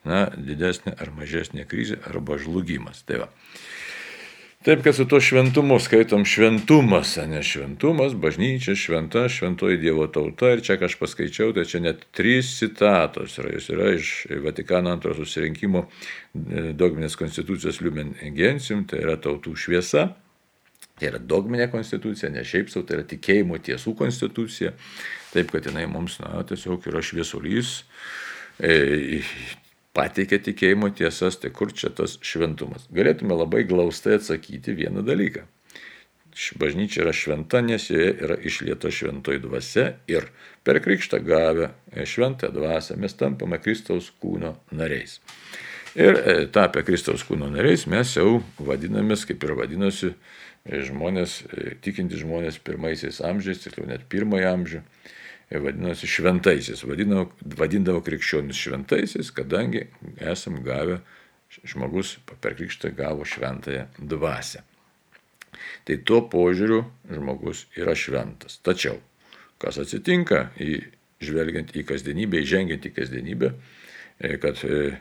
na, 0.10 0.26
didesnė 0.34 0.98
ar 0.98 1.14
mažesnė 1.14 1.68
krizė 1.70 2.02
arba 2.10 2.40
žlugimas. 2.42 3.06
Tai 3.08 3.26
va. 3.26 3.32
Taip, 4.64 4.80
kad 4.84 4.96
su 4.96 5.04
to 5.06 5.20
šventumu 5.20 5.76
skaitom 5.80 6.22
šventumas, 6.26 7.18
ne 7.28 7.42
šventumas, 7.44 8.14
bažnyčia 8.16 8.78
šventa, 8.80 9.26
šventoji 9.28 9.78
Dievo 9.82 10.06
tauta. 10.08 10.54
Ir 10.56 10.62
čia 10.64 10.78
aš 10.88 10.96
paskaičiau, 11.02 11.52
tai 11.52 11.66
čia 11.68 11.82
net 11.84 12.06
trys 12.16 12.54
citatos 12.62 13.36
yra. 13.44 13.52
Jis 13.58 13.68
yra 13.76 13.90
iš 13.98 14.14
Vatikano 14.46 14.94
antrojo 14.96 15.20
susirinkimo 15.20 15.84
e, 15.84 16.70
dogminės 16.80 17.20
konstitucijos 17.20 17.82
Lumen 17.84 18.16
Gentium, 18.38 18.86
tai 18.88 19.04
yra 19.04 19.18
tautų 19.20 19.58
šviesa. 19.60 20.14
Tai 21.04 21.10
yra 21.12 21.20
dogminė 21.20 21.66
konstitucija, 21.68 22.30
ne 22.32 22.46
šiaip 22.48 22.70
savo, 22.72 22.86
tai 22.88 23.02
yra 23.02 23.04
tikėjimo 23.12 23.58
tiesų 23.60 23.92
konstitucija. 24.00 24.70
Taip, 25.34 25.50
kad 25.52 25.66
jinai 25.68 25.84
mums, 25.92 26.16
na, 26.24 26.38
tiesiog 26.48 26.86
yra 26.88 27.02
šviesulys. 27.04 27.74
E, 28.56 29.20
pateikia 29.92 30.40
tikėjimo 30.46 30.94
tiesas, 30.96 31.36
tai 31.42 31.52
kur 31.52 31.74
čia 31.76 31.92
tas 31.92 32.16
šventumas? 32.24 32.86
Galėtume 32.96 33.36
labai 33.36 33.66
glaustai 33.68 34.16
atsakyti 34.16 34.78
vieną 34.78 35.04
dalyką. 35.04 35.44
Bažnyčia 36.62 37.04
yra 37.04 37.12
šventa, 37.12 37.60
nes 37.68 37.90
joje 37.92 38.14
yra 38.24 38.40
išlieta 38.40 38.88
šventoji 38.88 39.44
dvasia 39.44 39.90
ir 40.08 40.30
per 40.64 40.80
krikštą 40.86 41.20
gavę 41.28 41.74
šventą 42.08 42.48
dvasę 42.56 42.96
mes 42.96 43.20
tampame 43.20 43.60
Kristaus 43.60 44.08
kūno 44.24 44.56
nariais. 44.72 45.20
Ir 46.00 46.16
e, 46.16 46.40
tapę 46.48 46.82
Kristaus 46.88 47.28
kūno 47.28 47.52
nariais 47.52 47.84
mes 47.92 48.16
jau 48.16 48.40
vadinamės, 48.58 49.28
kaip 49.30 49.44
ir 49.46 49.54
vadinosi 49.60 50.10
e, 50.10 50.16
žmonės, 50.64 51.42
e, 51.52 51.76
tikinti 51.84 52.16
žmonės 52.22 52.60
pirmaisiais 52.64 53.20
amžiais, 53.26 53.60
tiksliau 53.64 53.88
net 53.90 54.06
pirmąjį 54.12 54.48
amžių 54.48 54.82
vadinosi 55.52 56.08
šventaisiais, 56.08 56.84
vadindavo, 56.88 57.28
vadindavo 57.60 58.02
krikščionis 58.02 58.58
šventaisiais, 58.58 59.30
kadangi 59.36 59.84
esam 60.18 60.62
gavę, 60.64 61.02
žmogus 61.68 62.16
per 62.42 62.56
krikštą 62.58 62.94
gavo 62.98 63.28
šventąją 63.28 63.86
dvasę. 64.00 64.64
Tai 65.86 65.98
tuo 66.08 66.24
požiūriu 66.32 66.82
žmogus 67.12 67.68
yra 67.78 67.94
šventas. 67.94 68.58
Tačiau, 68.66 68.98
kas 69.62 69.78
atsitinka, 69.84 70.48
į, 70.58 70.80
žvelgiant 71.22 71.76
į 71.76 71.84
kasdienybę, 71.92 72.40
įžengiant 72.42 72.88
į 72.88 72.94
kasdienybę, 72.96 73.52
e, 74.18 74.38
kad 74.42 74.64
e, 74.66 74.96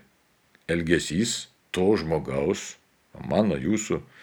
elgesys 0.68 1.46
to 1.72 1.94
žmogaus, 2.02 2.74
mano 3.30 3.56
jūsų, 3.56 4.02
e, 4.02 4.22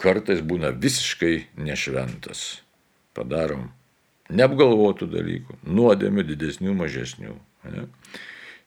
kartais 0.00 0.42
būna 0.44 0.70
visiškai 0.76 1.34
nešventas. 1.58 2.62
Padarom 3.16 3.70
neapgalvotų 4.32 5.08
dalykų, 5.12 5.60
nuodėmių 5.66 6.24
didesnių, 6.26 6.74
mažesnių. 6.76 7.36
Ne? 7.72 7.86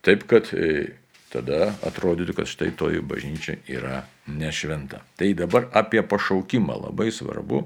Taip, 0.05 0.25
kad 0.29 0.51
e, 0.55 0.95
tada 1.33 1.73
atrodytų, 1.87 2.35
kad 2.39 2.49
štai 2.49 2.71
toji 2.79 3.03
bažnyčia 3.05 3.59
yra 3.69 4.03
nešventa. 4.31 5.03
Tai 5.19 5.31
dabar 5.37 5.69
apie 5.75 6.03
pašaukimą 6.03 6.79
labai 6.87 7.09
svarbu, 7.15 7.65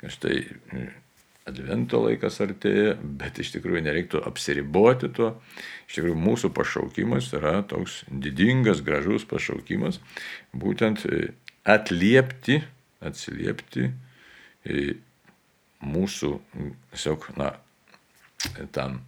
kad 0.00 0.14
štai 0.14 0.42
e, 0.42 0.88
Advento 1.42 1.98
laikas 2.04 2.36
artėja, 2.38 2.92
bet 3.02 3.40
iš 3.42 3.48
tikrųjų 3.56 3.80
nereiktų 3.82 4.20
apsiriboti 4.28 5.08
tuo. 5.10 5.32
Iš 5.90 5.96
tikrųjų 5.96 6.18
mūsų 6.22 6.50
pašaukimas 6.54 7.32
yra 7.34 7.56
toks 7.66 8.04
didingas, 8.06 8.78
gražus 8.86 9.26
pašaukimas, 9.26 9.98
būtent 10.54 11.02
e, 11.08 11.32
atliepti, 11.68 12.60
atsiliepti 13.02 13.88
mūsų, 15.82 16.30
tiesiog, 16.92 17.26
na, 17.38 17.50
tam, 18.74 19.00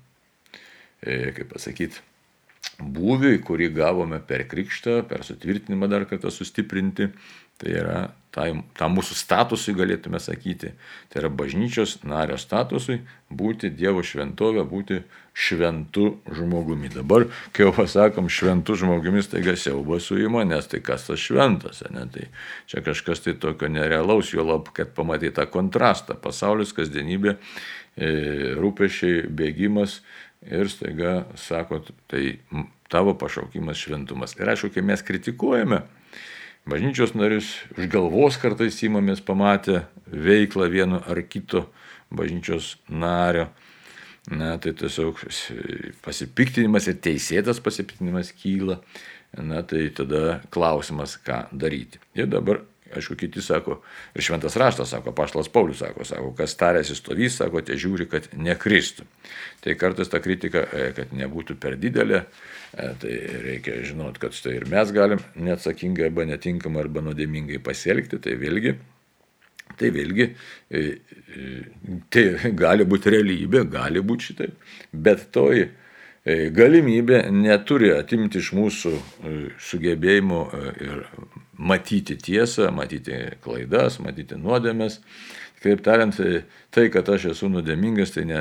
e, 1.02 1.32
kaip 1.36 1.52
pasakyti, 1.52 2.02
būviui, 2.78 3.38
kurį 3.46 3.70
gavome 3.76 4.18
per 4.26 4.46
krikštą, 4.50 5.02
per 5.08 5.22
sutvirtinimą 5.26 5.88
dar 5.90 6.06
kartą 6.10 6.32
sustiprinti, 6.34 7.10
tai 7.58 7.74
yra 7.80 7.98
tam, 8.34 8.62
tam 8.76 8.96
mūsų 8.98 9.16
statusui 9.16 9.74
galėtume 9.78 10.18
sakyti, 10.22 10.72
tai 11.10 11.20
yra 11.22 11.30
bažnyčios 11.30 12.00
nario 12.06 12.38
statusui 12.40 13.00
būti 13.30 13.70
Dievo 13.74 14.02
šventovė, 14.04 14.64
būti 14.68 15.02
šventu 15.34 16.08
žmogumi. 16.34 16.90
Dabar, 16.94 17.26
kai 17.54 17.66
jau 17.66 17.72
pasakom 17.74 18.28
šventu 18.30 18.76
žmogumi, 18.78 19.22
taiga 19.30 19.56
siauba 19.58 20.00
suima, 20.02 20.44
nes 20.46 20.66
tai 20.70 20.82
kas 20.84 21.06
tas 21.08 21.22
šventas, 21.22 21.82
ne? 21.94 22.06
tai 22.10 22.28
čia 22.70 22.84
kažkas 22.86 23.24
tai 23.24 23.36
tokio 23.38 23.70
nerealaus, 23.70 24.34
jo 24.34 24.46
lab, 24.46 24.70
kad 24.74 24.94
pamatai 24.94 25.32
tą 25.34 25.46
kontrastą. 25.50 26.18
Pasaulis, 26.18 26.74
kasdienybė, 26.76 27.34
e, 27.34 28.12
rūpešiai, 28.58 29.26
bėgimas 29.30 30.00
ir 30.44 30.70
staiga 30.70 31.24
sako, 31.40 31.82
tai 32.10 32.38
tavo 32.92 33.14
pašaukimas 33.18 33.80
šventumas. 33.80 34.36
Ir 34.38 34.54
aišku, 34.54 34.70
kai 34.74 34.84
mes 34.86 35.02
kritikuojame, 35.02 35.82
bažnyčios 36.66 37.14
narius 37.14 37.50
už 37.76 37.88
galvos 37.92 38.38
kartais 38.40 38.80
įmamės 38.86 39.22
pamatę 39.24 39.84
veiklą 40.08 40.68
vieno 40.72 41.02
ar 41.06 41.20
kito 41.28 41.68
bažnyčios 42.14 42.76
nario. 42.88 43.50
Na, 44.24 44.54
tai 44.56 44.72
tiesiog 44.72 45.18
pasipiktinimas 46.00 46.86
ir 46.88 46.96
teisėtas 47.04 47.60
pasipiktinimas 47.60 48.32
kyla. 48.32 48.78
Na, 49.36 49.60
tai 49.66 49.90
tada 49.92 50.38
klausimas, 50.54 51.18
ką 51.20 51.42
daryti. 51.52 52.00
Ir 52.16 52.30
dabar, 52.32 52.62
aišku, 52.94 53.16
kiti 53.18 53.42
sako, 53.42 53.78
ir 54.14 54.26
šventas 54.26 54.58
raštas 54.60 54.92
sako, 54.92 55.14
paštas 55.16 55.48
Paulius 55.52 55.80
sako, 55.80 56.04
sako, 56.08 56.32
kas 56.36 56.56
tarėsi 56.60 56.96
stovys, 56.98 57.38
sako, 57.40 57.62
tie 57.64 57.78
žiūri, 57.80 58.08
kad 58.10 58.28
nekristų. 58.36 59.06
Tai 59.64 59.78
kartais 59.80 60.12
ta 60.12 60.20
kritika, 60.20 60.66
e, 60.68 60.90
kad 60.96 61.16
nebūtų 61.16 61.56
per 61.60 61.78
didelė, 61.80 62.24
E, 62.74 62.88
tai 62.98 63.12
reikia 63.44 63.76
žinot, 63.86 64.18
kad 64.18 64.34
štai 64.34 64.56
ir 64.58 64.66
mes 64.70 64.90
galim 64.94 65.20
neatsakingai 65.38 66.08
arba 66.08 66.26
netinkamai 66.26 66.82
arba 66.82 67.04
nuodėmingai 67.06 67.60
pasielgti, 67.62 68.18
tai 68.24 68.34
vėlgi, 68.40 68.74
tai 69.78 69.92
vėlgi, 69.94 70.26
e, 70.74 70.82
tai 72.10 72.24
gali 72.64 72.86
būti 72.90 73.14
realybė, 73.14 73.62
gali 73.70 74.02
būti 74.02 74.32
šitaip, 74.32 74.68
bet 75.06 75.28
toji 75.34 75.70
galimybė 76.56 77.26
neturi 77.36 77.90
atimti 77.92 78.40
iš 78.40 78.54
mūsų 78.56 78.92
sugebėjimų 79.60 80.38
ir 80.80 81.02
matyti 81.64 82.18
tiesą, 82.20 82.68
matyti 82.74 83.16
klaidas, 83.44 83.98
matyti 84.04 84.38
nuodėmės. 84.40 85.00
Kaip 85.64 85.80
tariant, 85.84 86.16
tai, 86.74 86.88
kad 86.92 87.08
aš 87.08 87.30
esu 87.32 87.48
nuodėmingas, 87.48 88.12
tai 88.12 88.26
ne, 88.28 88.40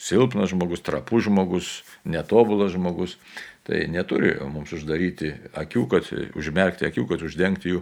silpnas 0.00 0.52
žmogus, 0.52 0.80
trapus 0.84 1.26
žmogus, 1.28 1.74
netobulas 2.04 2.72
žmogus. 2.72 3.18
Tai 3.64 3.78
neturi 3.88 4.34
mums 4.52 4.74
uždaryti 4.76 5.30
akių, 5.56 5.86
kad 5.88 6.08
užmerkti 6.36 6.84
akių, 6.84 7.06
kad 7.08 7.22
uždengti 7.24 7.70
jų, 7.70 7.78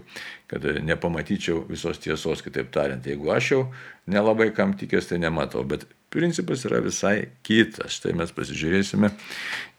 kad 0.46 0.62
nepamatyčiau 0.62 1.64
visos 1.66 1.98
tiesos, 1.98 2.44
kitaip 2.46 2.70
tariant. 2.70 3.02
Jeigu 3.02 3.32
aš 3.34 3.48
jau 3.50 3.62
nelabai 4.06 4.52
kam 4.54 4.76
tikės, 4.78 5.10
tai 5.10 5.18
nematau, 5.24 5.64
bet 5.66 5.88
principas 6.14 6.62
yra 6.68 6.78
visai 6.84 7.32
kitas. 7.42 7.98
Tai 8.04 8.14
mes 8.20 8.30
pasižiūrėsime 8.36 9.10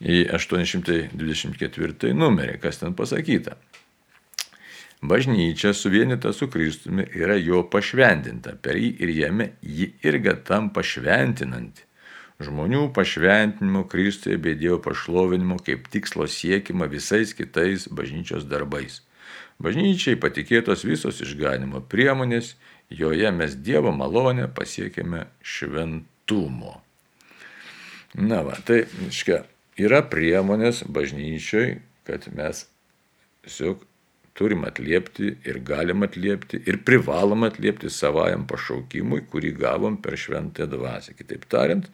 į 0.04 0.26
824 0.36 2.12
numerį, 2.20 2.60
kas 2.66 2.84
ten 2.84 3.00
pasakyta. 3.00 3.56
Bažnyčia 5.04 5.74
suvienita 5.74 6.32
su 6.34 6.48
Kristumi 6.48 7.04
yra 7.12 7.36
jo 7.36 7.66
pašventinta, 7.68 8.54
per 8.64 8.78
jį 8.80 8.94
ir 9.04 9.10
jame 9.12 9.50
ji 9.60 9.90
irgi 10.08 10.38
tampa 10.48 10.80
šventinanti. 10.80 11.84
Žmonių 12.40 12.86
pašventinimo 12.96 13.84
Kristuje 13.92 14.40
bei 14.40 14.56
Dievo 14.56 14.80
pašlovinimo 14.86 15.60
kaip 15.60 15.92
tikslo 15.92 16.24
siekima 16.24 16.88
visais 16.88 17.36
kitais 17.36 17.90
bažnyčios 17.92 18.48
darbais. 18.48 19.02
Bažnyčiai 19.60 20.16
patikėtos 20.24 20.88
visos 20.88 21.20
išganimo 21.20 21.84
priemonės, 21.92 22.56
joje 22.88 23.36
mes 23.36 23.60
Dievo 23.60 23.92
malonę 23.92 24.48
pasiekėme 24.56 25.28
šventumo. 25.44 26.78
Na 28.16 28.40
va, 28.48 28.56
tai, 28.64 28.86
iškia, 29.12 29.44
yra 29.76 30.00
priemonės 30.08 30.86
bažnyčiai, 30.88 31.82
kad 32.08 32.32
mes 32.32 32.70
tiesiog 33.44 33.84
turim 34.34 34.64
atliepti 34.66 35.30
ir 35.46 35.60
galim 35.66 36.04
atliepti 36.04 36.64
ir 36.66 36.80
privalom 36.86 37.46
atliepti 37.46 37.90
savajam 37.94 38.48
pašaukimui, 38.50 39.28
kurį 39.30 39.54
gavom 39.60 40.00
per 40.02 40.18
šventąją 40.18 40.70
dvasę. 40.72 41.14
Kitaip 41.18 41.46
tariant, 41.50 41.86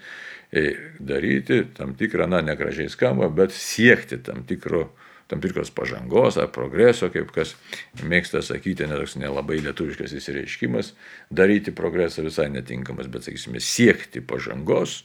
e, 0.51 0.72
daryti 1.00 1.65
tam 1.75 1.96
tikrą, 2.00 2.29
na, 2.31 2.41
negražiai 2.41 2.89
skamba, 2.89 3.27
bet 3.29 3.51
siekti 3.51 4.22
tam, 4.24 4.46
tikro, 4.48 4.88
tam 5.27 5.43
tikros 5.43 5.72
pažangos 5.75 6.39
ar 6.39 6.48
progreso, 6.55 7.12
kaip 7.12 7.34
kas 7.36 7.55
mėgsta 8.00 8.41
sakyti, 8.46 8.88
netoks 8.88 9.19
nelabai 9.19 9.60
lietuviškas 9.67 10.15
įsireiškimas, 10.22 10.96
daryti 11.29 11.75
progresą 11.75 12.24
visai 12.24 12.48
netinkamas, 12.55 13.12
bet, 13.12 13.27
sakysime, 13.27 13.60
siekti 13.60 14.24
pažangos, 14.24 15.03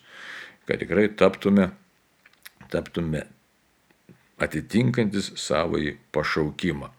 kad 0.70 0.78
tikrai 0.80 1.10
taptume, 1.18 1.72
taptume 2.70 3.26
atitinkantis 4.38 5.34
savąjį 5.38 5.98
pašaukimą. 6.14 6.94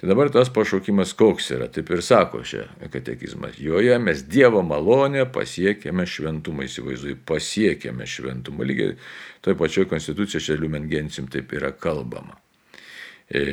Tai 0.00 0.08
dabar 0.08 0.30
tas 0.32 0.48
pašaukimas 0.48 1.12
koks 1.12 1.50
yra, 1.52 1.66
taip 1.68 1.90
ir 1.92 2.00
sako 2.00 2.40
čia 2.48 2.62
katekizmas. 2.92 3.58
Joje 3.60 3.98
mes 4.00 4.22
Dievo 4.24 4.62
malonę 4.64 5.26
pasiekėme 5.28 6.06
šventumą, 6.08 6.64
įsivaizduoju, 6.64 7.18
pasiekėme 7.28 8.06
šventumą. 8.08 8.64
Lygiai 8.64 8.94
toj 9.44 9.58
pačioj 9.60 9.90
konstitucijoje 9.90 10.46
čia 10.46 10.56
Liumengensim 10.62 11.28
taip 11.28 11.52
yra 11.52 11.74
kalbama. 11.76 12.38
E, 13.28 13.44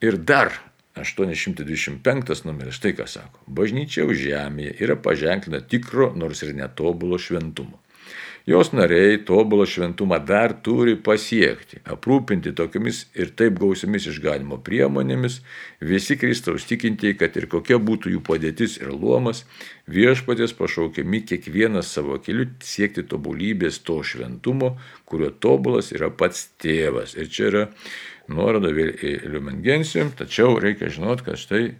ir 0.00 0.16
dar 0.24 0.54
825 0.96 2.44
numeris, 2.48 2.80
štai 2.80 2.94
ką 2.96 3.06
sako. 3.08 3.44
Bažnyčia 3.60 4.08
už 4.08 4.16
žemėje 4.24 4.74
yra 4.80 4.96
paženklina 4.96 5.60
tikro, 5.60 6.10
nors 6.16 6.40
ir 6.46 6.56
netobulo 6.56 7.20
šventumo. 7.20 7.79
Jos 8.48 8.72
nariai 8.72 9.18
tobulą 9.24 9.66
šventumą 9.68 10.16
dar 10.24 10.54
turi 10.64 10.94
pasiekti, 10.96 11.82
aprūpinti 11.84 12.54
tokiamis 12.56 13.02
ir 13.12 13.34
taip 13.36 13.58
gausiamis 13.60 14.06
išganimo 14.08 14.56
priemonėmis, 14.64 15.40
visi 15.84 16.16
Kristaus 16.16 16.64
tikintieji, 16.70 17.18
kad 17.20 17.36
ir 17.36 17.50
kokia 17.52 17.76
būtų 17.76 18.14
jų 18.14 18.22
padėtis 18.24 18.78
ir 18.80 18.94
luomas, 18.94 19.44
viešpatės 19.92 20.56
pašaukiami 20.56 21.20
kiekvienas 21.28 21.92
savo 21.92 22.16
keliu 22.24 22.48
siekti 22.64 23.04
tobulybės 23.04 23.82
to 23.84 23.98
šventumo, 24.00 24.78
kurio 25.04 25.28
tobulas 25.30 25.92
yra 25.92 26.08
pats 26.08 26.48
tėvas. 26.62 27.12
Ir 27.20 27.28
čia 27.28 27.46
yra 27.50 27.66
nuoroda 28.32 28.72
vėl 28.72 28.94
į 28.94 29.14
Liumengensium, 29.34 30.14
tačiau 30.16 30.56
reikia 30.62 30.88
žinot, 30.88 31.26
kad 31.26 31.36
štai 31.40 31.62
e, 31.68 31.74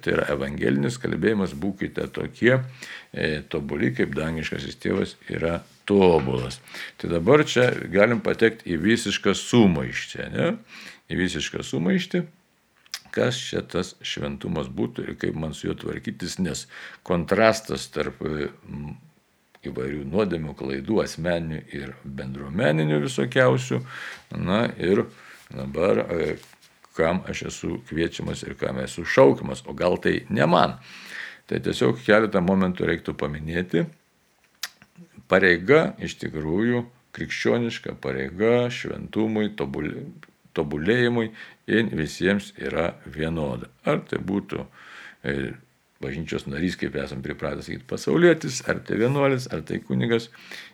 tai 0.00 0.16
yra 0.16 0.30
evangelinis 0.32 0.96
kalbėjimas, 1.02 1.52
būkite 1.60 2.08
tokie 2.14 2.56
e, 2.56 3.42
tobuli, 3.52 3.92
kaip 3.96 4.16
dangiškasis 4.16 4.80
tėvas 4.80 5.16
yra 5.28 5.60
tobulas. 5.88 6.60
Tai 7.00 7.10
dabar 7.12 7.44
čia 7.48 7.68
galim 7.92 8.22
patekti 8.24 8.74
į 8.74 8.80
visišką 8.82 9.34
sumaištį, 9.38 10.28
ne? 10.34 10.50
Į 11.12 11.18
visišką 11.20 11.64
sumaištį, 11.66 12.22
kas 13.14 13.38
čia 13.50 13.62
tas 13.62 13.94
šventumas 14.02 14.70
būtų 14.72 15.04
ir 15.04 15.18
kaip 15.20 15.36
man 15.38 15.54
su 15.54 15.68
juo 15.68 15.76
tvarkytis, 15.78 16.38
nes 16.42 16.64
kontrastas 17.06 17.86
tarp 17.94 18.22
mm, 18.24 18.96
įvairių 19.68 20.02
nuodėmių, 20.10 20.54
klaidų, 20.58 21.02
asmeninių 21.04 21.60
ir 21.76 21.94
bendruomeninių 22.04 23.02
visokiausių, 23.04 23.80
na 24.40 24.64
ir 24.80 25.04
dabar 25.52 26.04
e, 26.04 26.36
kam 26.96 27.22
aš 27.30 27.46
esu 27.50 27.78
kviečiamas 27.88 28.44
ir 28.46 28.56
kam 28.60 28.80
esu 28.82 29.04
šaukiamas, 29.04 29.64
o 29.68 29.76
gal 29.76 29.98
tai 30.02 30.22
ne 30.30 30.46
man. 30.48 30.78
Tai 31.44 31.60
tiesiog 31.60 32.00
keletą 32.06 32.40
momentų 32.40 32.88
reiktų 32.88 33.14
paminėti 33.20 33.84
pareiga 35.30 35.94
iš 36.02 36.18
tikrųjų 36.22 36.84
krikščioniška 37.14 37.96
pareiga 38.02 38.68
šventumui, 38.74 39.52
tobulėjimui 40.54 41.28
ir 41.70 41.92
visiems 41.94 42.52
yra 42.58 42.94
vienoda. 43.06 43.70
Ar 43.86 44.02
tai 44.08 44.18
būtų 44.18 44.64
e, 44.64 45.54
bažnyčios 46.04 46.48
narys, 46.50 46.76
kaip 46.80 46.96
esam 47.00 47.22
pripratę 47.24 47.64
sakyti, 47.64 47.86
pasaulietis, 47.90 48.60
ar 48.68 48.82
tai 48.84 48.98
vienuolis, 49.00 49.48
ar 49.54 49.64
tai 49.66 49.80
kunigas, 49.84 50.28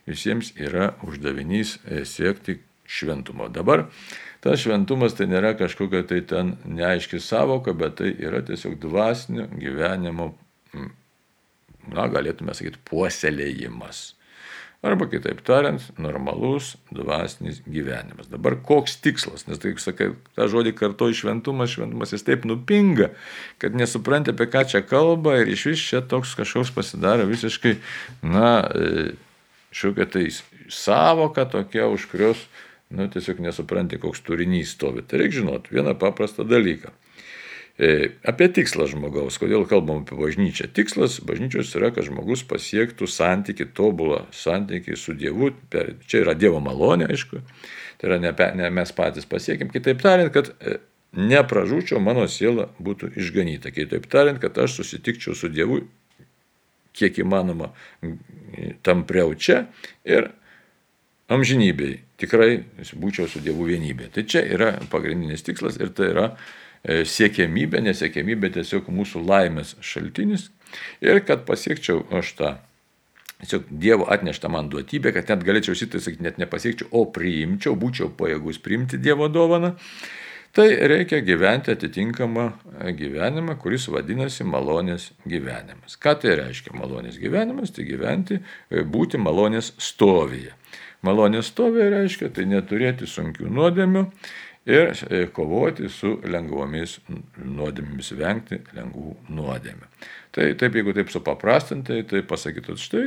visiems 0.09 0.55
yra 0.59 0.95
uždavinys 1.07 1.77
e, 1.85 2.03
siekti 2.09 2.59
šventumo. 2.91 3.49
Dabar 3.53 3.87
tas 4.43 4.63
šventumas 4.65 5.15
tai 5.19 5.29
nėra 5.31 5.53
kažkokia 5.59 6.03
tai 6.11 6.23
ten 6.27 6.57
neaiški 6.65 7.21
savoka, 7.23 7.77
bet 7.77 8.01
tai 8.01 8.15
yra 8.19 8.41
tiesiog 8.47 8.79
dvasinio 8.83 9.47
gyvenimo, 9.53 10.33
na, 11.91 12.09
galėtume 12.11 12.57
sakyti, 12.57 12.81
puoselėjimas. 12.91 14.03
Arba 14.81 15.05
kitaip 15.13 15.43
tariant, 15.45 15.83
normalus 16.01 16.71
dvasinis 16.89 17.59
gyvenimas. 17.69 18.31
Dabar 18.33 18.55
koks 18.65 18.95
tikslas, 19.05 19.45
nes 19.45 19.61
tai, 19.61 19.75
sakai, 19.77 20.15
tą 20.39 20.47
žodį 20.49 20.73
kartu 20.79 21.11
šventumas, 21.13 21.75
šventumas 21.75 22.15
jis 22.17 22.25
taip 22.25 22.47
nupinga, 22.49 23.11
kad 23.61 23.77
nesupranti, 23.77 24.33
apie 24.33 24.49
ką 24.49 24.65
čia 24.73 24.81
kalba 24.81 25.37
ir 25.43 25.53
iš 25.53 25.67
vis 25.69 25.85
čia 25.91 26.01
toks 26.01 26.33
kažkoks 26.39 26.73
pasidaro 26.73 27.29
visiškai, 27.29 27.75
na, 28.25 28.55
e, 28.73 29.05
šiokia 29.77 30.09
tai 30.17 30.25
savoka 30.73 31.45
tokia, 31.45 31.85
už 31.93 32.09
kurios, 32.09 32.49
na, 32.89 33.05
tiesiog 33.13 33.45
nesupranti, 33.45 34.01
koks 34.01 34.25
turinys 34.25 34.73
stovi. 34.79 35.05
Tai 35.05 35.21
reikia 35.21 35.43
žinoti 35.43 35.77
vieną 35.77 35.93
paprastą 36.01 36.49
dalyką. 36.49 36.89
E, 37.81 38.11
apie 38.29 38.51
tikslą 38.53 38.85
žmogaus, 38.91 39.39
kodėl 39.41 39.63
kalbam 39.69 40.03
apie 40.03 40.19
bažnyčią. 40.19 40.67
Tikslas 40.77 41.17
bažnyčios 41.25 41.71
yra, 41.79 41.89
kad 41.97 42.05
žmogus 42.05 42.43
pasiektų 42.45 43.09
santyki, 43.09 43.65
tobulą 43.73 44.27
santyki 44.37 44.99
su 45.01 45.15
Dievu. 45.17 45.49
Per, 45.73 45.95
čia 46.05 46.21
yra 46.27 46.35
Dievo 46.37 46.61
malonė, 46.61 47.09
aišku. 47.15 47.41
Tai 48.01 48.11
yra 48.11 48.21
ne, 48.21 48.35
ne 48.61 48.69
mes 48.77 48.93
patys 48.93 49.25
pasiekim. 49.31 49.73
Kitaip 49.73 50.05
tariant, 50.05 50.29
kad 50.35 50.53
e, 50.61 50.77
nepražūčiau, 51.17 52.03
mano 52.05 52.27
siela 52.29 52.69
būtų 52.85 53.15
išganyta. 53.17 53.73
Kitaip 53.73 54.11
tariant, 54.13 54.43
kad 54.45 54.61
aš 54.61 54.83
susitikčiau 54.83 55.39
su 55.39 55.49
Dievu 55.49 55.81
kiek 56.93 57.17
įmanoma 57.23 57.71
tampriau 58.85 59.33
čia 59.39 59.65
ir 60.05 60.35
amžinybei. 61.33 62.01
Tikrai 62.21 62.59
būčiau 62.93 63.31
su 63.31 63.41
Dievu 63.41 63.69
vienybė. 63.71 64.11
Tai 64.13 64.27
čia 64.29 64.43
yra 64.45 64.75
pagrindinis 64.93 65.47
tikslas 65.47 65.81
ir 65.81 65.95
tai 65.97 66.11
yra 66.13 66.27
E, 66.81 67.03
siekiamybė, 67.05 67.83
nesiekiamybė 67.85 68.55
tiesiog 68.55 68.89
mūsų 68.89 69.21
laimės 69.29 69.75
šaltinis 69.85 70.49
ir 71.05 71.21
kad 71.29 71.45
pasiekčiau 71.49 72.07
aš 72.17 72.33
tą 72.39 72.55
tiesiog 73.43 73.69
Dievo 73.83 74.07
atneštą 74.13 74.49
man 74.53 74.71
duotybę, 74.73 75.13
kad 75.13 75.29
net 75.29 75.45
galėčiau 75.45 75.77
šitą 75.77 76.01
sakyti, 76.01 76.25
net 76.25 76.41
nepasiekčiau, 76.41 76.89
o 76.97 77.05
priimčiau, 77.13 77.77
būčiau 77.77 78.09
pajėgus 78.17 78.61
priimti 78.65 79.01
Dievo 79.01 79.29
dovaną, 79.33 79.75
tai 80.57 80.69
reikia 80.93 81.21
gyventi 81.25 81.73
atitinkamą 81.73 82.47
gyvenimą, 82.97 83.57
kuris 83.61 83.89
vadinasi 83.93 84.45
malonės 84.49 85.11
gyvenimas. 85.29 85.97
Ką 86.01 86.17
tai 86.21 86.37
reiškia 86.41 86.77
malonės 86.77 87.21
gyvenimas? 87.21 87.73
Tai 87.77 87.85
gyventi, 87.89 88.41
e, 88.71 88.85
būti 88.85 89.21
malonės 89.21 89.75
stovyje. 89.81 90.57
Malonės 91.05 91.49
stovyje 91.49 91.89
reiškia 91.95 92.29
tai 92.37 92.45
neturėti 92.49 93.09
sunkių 93.09 93.49
nuodėmių 93.49 94.05
ir 94.69 94.93
e, 95.09 95.27
kovoti 95.33 95.89
su 95.93 96.17
lengvomis 96.29 96.99
nuodėmėmis, 97.39 98.13
vengti 98.19 98.61
lengvų 98.77 99.15
nuodėmių. 99.33 99.89
Tai 100.37 100.47
taip, 100.61 100.77
jeigu 100.79 100.95
taip 100.95 101.11
supaprastintai, 101.11 102.03
tai 102.07 102.21
pasakytų, 102.27 102.77
štai 102.79 103.07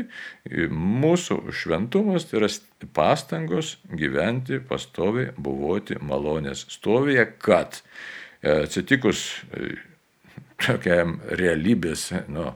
mūsų 0.74 1.40
šventumas 1.56 2.28
tai 2.28 2.42
yra 2.42 2.50
pastangos 2.96 3.78
gyventi 3.94 4.60
pastoviai, 4.68 5.32
buvoti 5.38 6.00
malonės 6.02 6.66
stovėje, 6.74 7.30
kad 7.44 7.80
e, 8.42 8.64
atsitikus 8.66 9.26
e, 9.54 9.76
tokiam 10.64 11.20
realybės, 11.40 12.10
nu, 12.32 12.52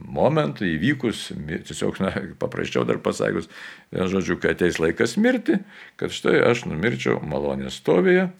momentą 0.00 0.66
įvykus, 0.68 1.30
tiesiog, 1.68 2.00
na, 2.04 2.12
paprasčiau 2.40 2.84
dar 2.88 2.98
pasakius, 3.02 3.50
žodžiu, 3.92 4.38
kai 4.40 4.54
ateis 4.56 4.80
laikas 4.82 5.16
mirti, 5.20 5.60
kad 6.00 6.14
štai 6.14 6.40
aš 6.50 6.66
numirčiau 6.70 7.20
malonės 7.24 7.80
stovėje 7.80 8.30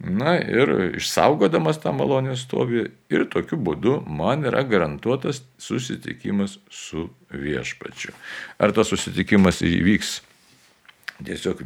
Na 0.00 0.38
ir 0.40 0.70
išsaugodamas 0.96 1.76
tą 1.82 1.92
malonę 1.92 2.32
stovį 2.40 2.86
ir 3.12 3.26
tokiu 3.28 3.58
būdu 3.60 3.98
man 4.08 4.46
yra 4.48 4.62
garantuotas 4.64 5.42
susitikimas 5.60 6.56
su 6.72 7.10
viešpačiu. 7.28 8.14
Ar 8.56 8.72
tas 8.72 8.88
susitikimas 8.88 9.60
įvyks 9.60 10.22
tiesiog 11.20 11.60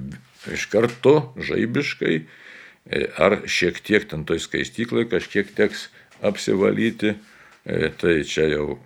iš 0.51 0.66
karto 0.73 1.14
žaibiškai, 1.38 2.16
ar 3.23 3.38
šiek 3.47 3.79
tiek 3.87 4.09
ten 4.11 4.27
toj 4.27 4.42
skaistyklai 4.42 5.07
kažkiek 5.07 5.55
teks 5.55 5.87
apsivalyti, 6.18 7.14
E, 7.14 7.34
tai 7.64 8.18
čia 8.29 8.44
jau 8.50 8.77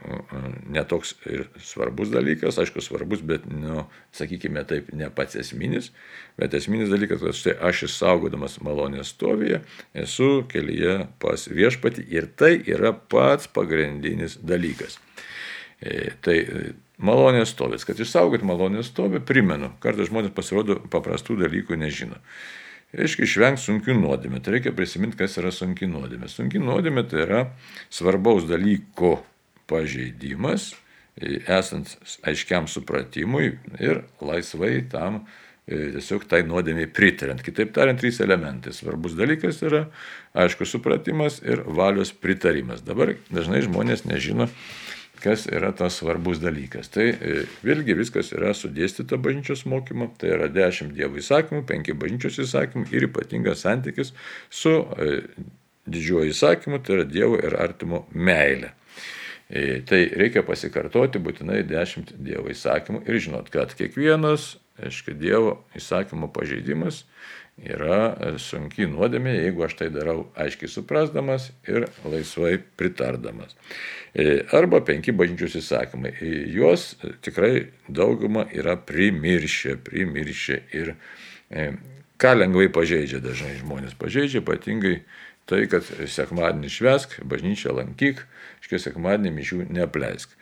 netoks 0.71 1.17
ir 1.27 1.49
svarbus 1.67 2.13
dalykas, 2.13 2.61
aišku, 2.63 2.83
svarbus, 2.85 3.25
bet, 3.27 3.49
nu, 3.51 3.83
sakykime 4.15 4.63
taip, 4.71 4.93
ne 4.95 5.09
pats 5.11 5.35
esminis, 5.41 5.91
bet 6.39 6.55
esminis 6.55 6.93
dalykas, 6.93 7.25
kad 7.25 7.35
štai 7.35 7.57
aš 7.71 7.89
išsaugodamas 7.89 8.61
malonės 8.63 9.11
stovyje 9.17 9.65
esu 9.99 10.45
kelyje 10.53 11.09
pas 11.23 11.49
viešpatį 11.51 12.07
ir 12.15 12.31
tai 12.39 12.53
yra 12.71 12.95
pats 12.95 13.51
pagrindinis 13.51 14.39
dalykas. 14.47 15.01
E, 15.83 16.15
tai 16.23 16.39
e, 16.39 16.63
malonės 17.03 17.57
stovės, 17.57 17.83
kad 17.87 17.99
išsaugot 17.99 18.47
malonės 18.47 18.93
stovį, 18.93 19.25
primenu, 19.27 19.73
kartais 19.83 20.11
žmonės 20.13 20.35
pasirodo 20.39 20.79
paprastų 20.91 21.41
dalykų 21.43 21.83
nežino 21.83 22.23
reiškia 22.97 23.27
išvengti 23.27 23.65
sunkių 23.65 23.97
nuodėmė. 23.99 24.41
Tai 24.43 24.57
reikia 24.57 24.73
prisiminti, 24.77 25.19
kas 25.21 25.37
yra 25.41 25.53
sunki 25.55 25.89
nuodėmė. 25.91 26.31
Sunki 26.33 26.61
nuodėmė 26.63 27.05
tai 27.11 27.25
yra 27.27 27.43
svarbaus 27.93 28.47
dalyko 28.49 29.19
pažeidimas, 29.69 30.73
esant 31.19 31.97
aiškiam 32.27 32.69
supratimui 32.71 33.59
ir 33.83 34.05
laisvai 34.23 34.79
tam 34.91 35.25
e, 35.67 35.91
tiesiog 35.99 36.25
tai 36.31 36.45
nuodėmiai 36.47 36.89
pritariant. 36.95 37.43
Kitaip 37.45 37.75
tariant, 37.77 37.99
trys 38.01 38.23
elementai. 38.25 38.73
Svarbus 38.73 39.19
dalykas 39.19 39.61
yra 39.67 39.89
aiškus 40.39 40.73
supratimas 40.77 41.43
ir 41.45 41.65
valios 41.67 42.15
pritarimas. 42.15 42.85
Dabar 42.87 43.17
dažnai 43.35 43.65
žmonės 43.67 44.07
nežino, 44.09 44.49
kas 45.23 45.47
yra 45.51 45.71
tas 45.77 45.99
svarbus 46.01 46.41
dalykas. 46.43 46.91
Tai 46.95 47.07
e, 47.11 47.45
vėlgi 47.67 47.97
viskas 47.99 48.33
yra 48.37 48.55
sudėstyta 48.57 49.19
bažnyčios 49.21 49.65
mokymo, 49.69 50.11
tai 50.21 50.35
yra 50.37 50.49
dešimt 50.53 50.95
Dievo 50.97 51.21
įsakymų, 51.21 51.65
penki 51.69 51.97
bažnyčios 51.99 52.41
įsakymų 52.47 52.89
ir 52.95 53.09
ypatingas 53.09 53.65
santykis 53.67 54.15
su 54.51 54.75
e, 54.97 55.21
didžiuoju 55.89 56.35
įsakymu, 56.35 56.83
tai 56.85 56.99
yra 56.99 57.09
Dievo 57.09 57.41
ir 57.41 57.57
artimo 57.59 58.05
meilė. 58.15 58.73
E, 59.49 59.81
tai 59.89 60.05
reikia 60.21 60.45
pasikartoti 60.45 61.21
būtinai 61.25 61.63
dešimt 61.67 62.15
Dievo 62.21 62.51
įsakymų 62.53 63.05
ir 63.09 63.21
žinot, 63.25 63.53
kad 63.55 63.73
kiekvienas, 63.79 64.57
aiškiai, 64.79 65.17
Dievo 65.19 65.59
įsakymo 65.79 66.29
pažeidimas 66.35 67.05
yra 67.67 68.37
sunki 68.39 68.87
nuodėmė, 68.91 69.35
jeigu 69.43 69.65
aš 69.67 69.77
tai 69.81 69.89
darau 69.95 70.29
aiškiai 70.39 70.71
suprasdamas 70.71 71.51
ir 71.69 71.89
laisvai 72.07 72.57
pritardamas. 72.79 73.57
E, 74.15 74.43
arba 74.55 74.81
penki 74.85 75.13
bažnyčios 75.17 75.59
įsakymai. 75.61 76.15
E, 76.23 76.33
juos 76.55 76.93
tikrai 77.25 77.69
dauguma 77.89 78.47
yra 78.55 78.77
primiršę, 78.79 79.79
primiršę 79.87 80.61
ir 80.79 80.95
e, 81.51 81.71
ką 82.19 82.35
lengvai 82.39 82.69
pažeidžia 82.75 83.23
dažnai 83.25 83.57
žmonės. 83.61 83.99
Pažeidžia 83.99 84.43
ypatingai 84.43 85.01
tai, 85.49 85.65
kad 85.71 85.87
sekmadienį 85.87 86.71
švesk, 86.73 87.19
bažnyčią 87.27 87.75
lankyk, 87.77 88.25
iškiai 88.63 88.83
sekmadienį 88.89 89.35
mišių 89.39 89.67
neapleisk. 89.73 90.35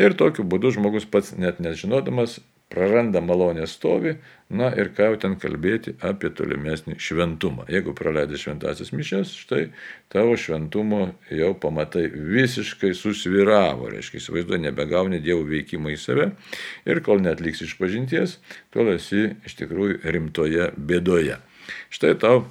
Ir 0.00 0.16
tokiu 0.18 0.44
būdu 0.48 0.72
žmogus 0.76 1.08
pats 1.08 1.34
net 1.36 1.60
nežinodamas 1.60 2.38
praranda 2.72 3.20
malonės 3.24 3.76
stovį, 3.76 4.16
na 4.52 4.70
ir 4.76 4.90
ką 4.96 5.10
jau 5.10 5.18
ten 5.24 5.36
kalbėti 5.40 5.94
apie 6.04 6.30
tolimesnį 6.36 6.96
šventumą. 7.00 7.66
Jeigu 7.72 7.94
praleidai 7.96 8.40
šventasis 8.40 8.92
mišės, 8.96 9.34
štai 9.44 9.66
tavo 10.12 10.36
šventumo 10.40 11.04
jau 11.32 11.52
pamatai 11.60 12.06
visiškai 12.12 12.92
susviravo, 12.96 13.90
reiškia, 13.92 14.20
įsivaizduoji, 14.20 14.64
nebegauni 14.66 15.22
dievų 15.24 15.46
veikimą 15.52 15.94
į 15.94 16.00
save 16.00 16.30
ir 16.88 17.04
kol 17.04 17.22
netliksi 17.24 17.68
iš 17.68 17.76
pažinties, 17.80 18.38
tol 18.74 18.92
esi 18.96 19.30
iš 19.46 19.56
tikrųjų 19.60 20.02
rimtoje 20.16 20.72
bėdoje. 20.76 21.38
Štai 21.92 22.16
tau 22.20 22.44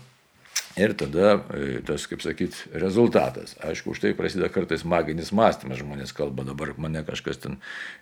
Ir 0.80 0.94
tada 0.96 1.34
e, 1.52 1.82
tas, 1.88 2.06
kaip 2.08 2.24
sakyt, 2.24 2.56
rezultatas. 2.80 3.58
Aišku, 3.66 3.92
už 3.92 4.04
tai 4.04 4.14
prasideda 4.16 4.52
kartais 4.54 4.86
maginis 4.88 5.34
mąstymas, 5.36 5.82
žmonės 5.82 6.16
kalba, 6.16 6.46
dabar 6.48 6.72
mane 6.80 7.04
kažkas 7.08 7.42
ten 7.44 7.60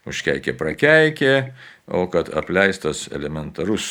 užkeikė, 0.10 0.54
prakeikė, 0.60 1.34
o 1.90 2.06
kad 2.12 2.30
apleistas 2.30 3.08
elementarus 3.16 3.90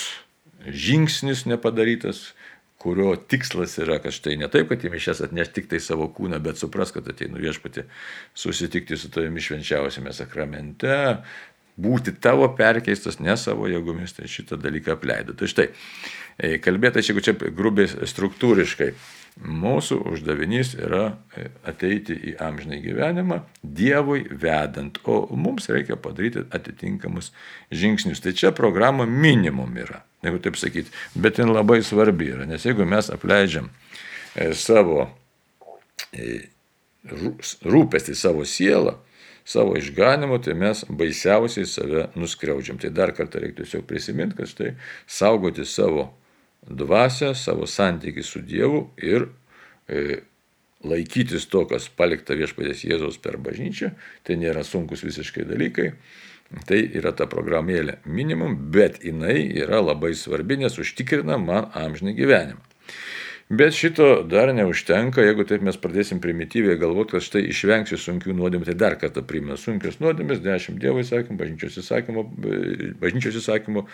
žingsnis 0.66 1.46
nepadarytas, 1.50 2.32
kurio 2.78 3.16
tikslas 3.18 3.74
yra, 3.82 3.98
kad 4.02 4.14
štai 4.14 4.36
ne 4.38 4.46
taip, 4.50 4.68
kad 4.70 4.84
į 4.86 4.92
mišęs 4.92 5.24
atneš 5.26 5.50
tik 5.54 5.66
tai 5.70 5.80
savo 5.82 6.06
kūną, 6.14 6.38
bet 6.42 6.60
supras, 6.60 6.94
kad 6.94 7.08
ateinu 7.10 7.40
viešpati 7.42 7.82
susitikti 8.38 8.98
su 8.98 9.10
tavimi 9.10 9.42
švenčiausiame 9.42 10.14
sakramente, 10.14 10.94
būti 11.78 12.14
tavo 12.22 12.46
perkeistas, 12.58 13.18
ne 13.22 13.34
savo 13.38 13.66
jėgomis, 13.70 14.14
tai 14.16 14.30
šitą 14.30 14.58
dalyką 14.62 14.94
apleido. 14.94 15.34
Tai 15.38 15.50
štai, 15.50 15.68
kalbėta, 16.38 17.02
jeigu 17.02 17.22
čia 17.24 17.34
grubiai 17.34 17.90
struktūriškai, 18.06 18.92
mūsų 19.38 20.00
uždavinys 20.12 20.72
yra 20.78 21.02
e, 21.36 21.48
ateiti 21.66 22.14
į 22.30 22.34
amžinai 22.42 22.80
gyvenimą 22.82 23.40
Dievui 23.62 24.24
vedant, 24.30 24.98
o 25.06 25.20
mums 25.38 25.68
reikia 25.70 25.98
padaryti 26.00 26.42
atitinkamus 26.54 27.30
žingsnius. 27.70 28.22
Tai 28.24 28.34
čia 28.38 28.52
programa 28.54 29.06
minimum 29.06 29.76
yra, 29.78 30.02
jeigu 30.26 30.42
taip 30.42 30.58
sakyti, 30.58 30.94
bet 31.14 31.38
jin 31.38 31.52
labai 31.54 31.80
svarbi 31.86 32.32
yra, 32.34 32.48
nes 32.50 32.66
jeigu 32.66 32.86
mes 32.88 33.10
apleidžiam 33.14 33.70
e, 34.34 34.50
savo 34.58 35.08
rūpestį 37.62 38.14
savo 38.18 38.44
sielą, 38.48 38.96
savo 39.48 39.76
išganimo, 39.78 40.38
tai 40.44 40.54
mes 40.58 40.84
baisiausiai 40.88 41.66
save 41.68 42.08
nuskriaudžiam. 42.18 42.78
Tai 42.80 42.90
dar 42.94 43.14
kartą 43.16 43.40
reikia 43.42 43.62
tiesiog 43.62 43.86
prisiminti, 43.88 44.36
kad 44.36 44.50
štai 44.50 44.74
saugoti 45.06 45.64
savo 45.68 46.10
dvasę, 46.66 47.34
savo 47.34 47.66
santykį 47.66 48.24
su 48.24 48.42
Dievu 48.44 48.88
ir 49.02 49.28
e, 49.88 50.22
laikytis 50.84 51.48
to, 51.50 51.64
kas 51.70 51.88
palikta 51.88 52.36
viešpatės 52.38 52.84
Jėzaus 52.86 53.18
per 53.22 53.38
bažnyčią, 53.42 53.92
tai 54.26 54.38
nėra 54.40 54.64
sunkus 54.66 55.04
visiškai 55.06 55.46
dalykai. 55.48 55.92
Tai 56.68 56.78
yra 56.96 57.12
ta 57.12 57.26
programėlė 57.28 57.98
minimum, 58.08 58.54
bet 58.72 59.02
jinai 59.04 59.50
yra 59.60 59.82
labai 59.84 60.14
svarbi, 60.16 60.56
nes 60.56 60.78
užtikrina 60.80 61.36
man 61.36 61.68
amžinį 61.76 62.14
gyvenimą. 62.16 62.62
Bet 63.48 63.72
šito 63.72 64.22
dar 64.28 64.50
neužtenka, 64.52 65.22
jeigu 65.24 65.46
taip 65.48 65.62
mes 65.64 65.76
pradėsim 65.80 66.18
primityviai 66.20 66.76
galvoti, 66.76 67.14
kad 67.14 67.24
štai 67.24 67.46
išvengsiu 67.48 67.96
sunkių 67.96 68.34
nuodėmų, 68.36 68.66
tai 68.68 68.74
dar 68.76 68.98
kartą 69.00 69.22
primenu 69.24 69.56
sunkios 69.56 69.96
nuodėmės, 70.04 70.42
dešimt 70.44 70.76
Dievo 70.82 71.00
įsakymų, 71.00 71.38
bažnyčios 71.40 71.78
įsakymų, 71.80 72.26
bažnyčios 73.00 73.38
įsakymų 73.40 73.86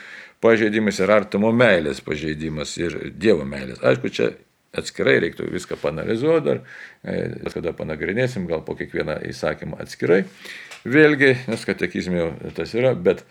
pažeidimas 0.42 0.98
ir 0.98 1.14
artimo 1.14 1.52
meilės 1.54 2.02
pažeidimas 2.02 2.74
ir 2.82 2.98
Dievo 3.14 3.46
meilės. 3.46 3.78
Aišku, 3.86 4.10
čia 4.10 4.32
atskirai 4.74 5.20
reiktų 5.22 5.46
viską 5.54 5.78
panalizuoti 5.78 6.46
dar, 6.48 6.60
e, 7.06 7.52
kada 7.54 7.70
panagrinėsim, 7.78 8.48
gal 8.50 8.64
po 8.66 8.74
kiekvieną 8.74 9.20
įsakymą 9.30 9.78
atskirai. 9.86 10.24
Vėlgi, 10.84 11.30
nes 11.46 11.62
katekizmė 11.64 12.26
tas 12.58 12.74
yra, 12.74 12.96
bet 12.98 13.22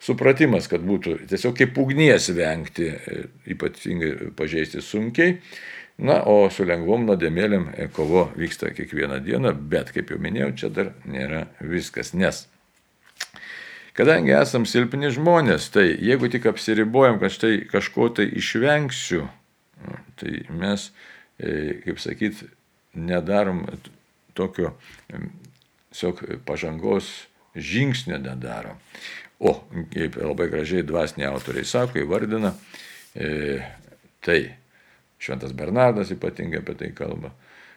supratimas, 0.00 0.68
kad 0.70 0.84
būtų 0.84 1.18
tiesiog 1.30 1.56
kaip 1.58 1.78
ugnies 1.80 2.30
vengti, 2.36 2.88
e, 2.90 3.26
ypatingai 3.54 4.30
pažeisti 4.36 4.82
sunkiai. 4.84 5.38
Na, 6.00 6.22
o 6.24 6.46
su 6.48 6.64
lengvom 6.64 7.04
nuodėmėlėm 7.04 7.66
e, 7.74 7.88
kovo 7.92 8.30
vyksta 8.38 8.70
kiekvieną 8.72 9.20
dieną, 9.26 9.52
bet 9.72 9.92
kaip 9.92 10.12
jau 10.14 10.20
minėjau, 10.22 10.54
čia 10.56 10.70
dar 10.72 10.94
nėra 11.04 11.44
viskas, 11.60 12.14
nes 12.16 12.46
kadangi 14.00 14.32
esam 14.32 14.64
silpni 14.64 15.10
žmonės, 15.12 15.68
tai 15.74 15.90
jeigu 15.92 16.30
tik 16.32 16.46
apsiribojam, 16.48 17.18
kad 17.20 17.34
štai 17.34 17.66
kažko 17.68 18.08
tai 18.16 18.30
išvengsiu, 18.40 19.26
tai 20.20 20.44
mes, 20.48 20.88
e, 21.36 21.82
kaip 21.84 22.00
sakyt, 22.00 22.46
nedarom 22.96 23.66
tokio 24.34 24.72
tiesiog 25.10 26.22
pažangos 26.46 27.10
žingsnio 27.54 28.18
nedarom. 28.22 28.78
O, 29.40 29.54
kaip 29.94 30.18
labai 30.20 30.50
gražiai 30.52 30.84
dvasiniai 30.84 31.30
autoriai 31.32 31.64
sako, 31.64 32.02
įvardina, 32.02 32.52
e, 33.16 33.60
tai 34.20 34.40
Šventas 35.20 35.54
Bernardas 35.56 36.12
ypatingai 36.12 36.60
apie 36.60 36.74
tai 36.76 36.90
kalba, 36.96 37.32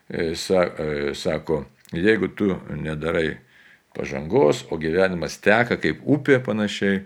e, 0.10 0.34
sa, 0.36 0.66
e, 0.68 1.14
sako, 1.16 1.62
jeigu 1.96 2.34
tu 2.36 2.50
nedarai 2.76 3.38
pažangos, 3.96 4.66
o 4.72 4.80
gyvenimas 4.82 5.38
teka 5.40 5.78
kaip 5.80 6.04
upė 6.04 6.42
panašiai, 6.44 7.04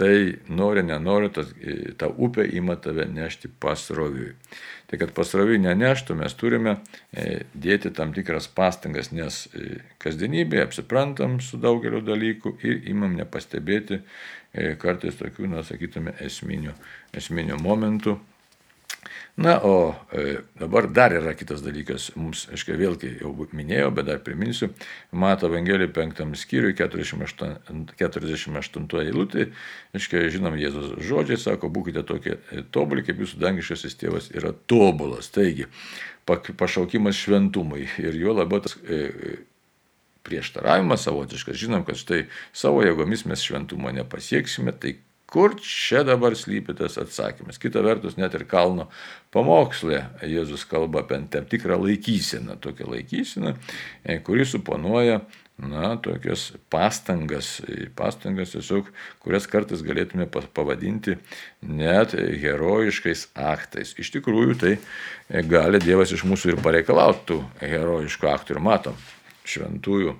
tai 0.00 0.38
nori, 0.48 0.82
nenori, 0.86 1.28
tas, 1.34 1.50
ta 2.00 2.08
upė 2.08 2.46
ima 2.56 2.76
tave 2.80 3.04
nešti 3.10 3.50
pasroviui. 3.60 4.32
Tai 4.88 4.98
kad 4.98 5.12
pasroviui 5.14 5.60
neneštų, 5.60 6.16
mes 6.18 6.34
turime 6.40 6.78
e, 7.12 7.44
dėti 7.52 7.92
tam 7.94 8.14
tikras 8.16 8.48
pastangas, 8.56 9.12
nes 9.12 9.42
e, 9.52 9.82
kasdienybėje 10.02 10.64
apsiprantam 10.66 11.36
su 11.44 11.60
daugeliu 11.60 12.00
dalykų 12.06 12.56
ir 12.66 12.88
imam 12.90 13.12
nepastebėti 13.18 14.00
e, 14.00 14.72
kartais 14.80 15.20
tokių, 15.20 15.52
na, 15.52 15.62
sakytume, 15.68 16.16
esminių, 16.24 16.74
esminių 17.20 17.60
momentų 17.60 18.16
Na, 19.40 19.56
o 19.64 19.94
e, 20.12 20.42
dabar 20.58 20.86
dar 20.86 21.14
yra 21.16 21.32
kitas 21.34 21.62
dalykas, 21.64 22.10
mums, 22.18 22.42
aš 22.52 22.66
kai 22.68 22.76
vėlgi 22.76 23.14
jau 23.22 23.30
minėjau, 23.56 23.88
bet 23.96 24.08
dar 24.10 24.20
priminsiu, 24.24 24.68
Mato 25.16 25.48
Evangelijų 25.48 25.92
5 25.96 26.36
skyriui 26.36 26.74
48, 26.76 27.94
48 27.96 29.00
eilutė, 29.00 29.48
aš 29.96 30.10
kai 30.12 30.26
žinom, 30.34 30.58
Jėzus 30.60 30.92
žodžiai 31.08 31.40
sako, 31.40 31.72
būkite 31.72 32.04
tokie 32.04 32.36
e, 32.36 32.64
tobuli, 32.74 33.06
kaip 33.06 33.22
jūsų 33.24 33.40
dangiškasis 33.40 33.96
tėvas 34.02 34.28
yra 34.36 34.52
tobulas. 34.68 35.32
Taigi, 35.32 35.70
pašaukimas 36.28 37.16
šventumui 37.16 37.86
ir 38.02 38.20
jo 38.20 38.36
labiau 38.36 38.60
tas 38.66 38.76
e, 38.84 39.38
prieštaravimas 40.28 41.06
savotiškas, 41.06 41.56
žinom, 41.56 41.86
kad 41.88 41.96
štai 41.96 42.26
savo 42.52 42.84
jėgomis 42.84 43.24
mes 43.30 43.40
šventumo 43.40 43.92
nepasieksime, 43.96 44.76
tai 44.76 44.98
Kur 45.30 45.54
čia 45.62 46.02
dabar 46.02 46.34
slypi 46.34 46.74
tas 46.74 46.96
atsakymas? 46.98 47.58
Kita 47.62 47.84
vertus, 47.86 48.16
net 48.18 48.34
ir 48.34 48.42
kalno 48.50 48.88
pamokslė 49.30 50.00
Jėzus 50.26 50.64
kalba 50.66 51.04
apie 51.04 51.20
tam 51.30 51.46
tikrą 51.46 51.76
laikyseną, 51.78 52.56
tokią 52.58 52.88
laikyseną, 52.90 53.52
e, 54.02 54.18
kuri 54.26 54.46
suponuoja 54.48 55.20
na, 55.60 55.92
tokias 56.02 56.48
pastangas, 56.72 57.60
pastangas 57.94 58.56
tiesiog, 58.56 58.90
kurias 59.22 59.46
kartais 59.46 59.86
galėtume 59.86 60.26
pavadinti 60.26 61.14
net 61.62 62.16
herojiškais 62.18 63.28
aktais. 63.38 63.94
Iš 64.02 64.10
tikrųjų, 64.18 64.58
tai 64.58 64.76
e, 64.80 65.46
gali 65.46 65.78
Dievas 65.84 66.10
iš 66.16 66.26
mūsų 66.26 66.56
ir 66.56 66.62
pareikalautų 66.64 67.38
herojiškų 67.62 68.34
aktų 68.34 68.58
ir 68.58 68.64
matom 68.66 69.02
šventųjų 69.46 70.18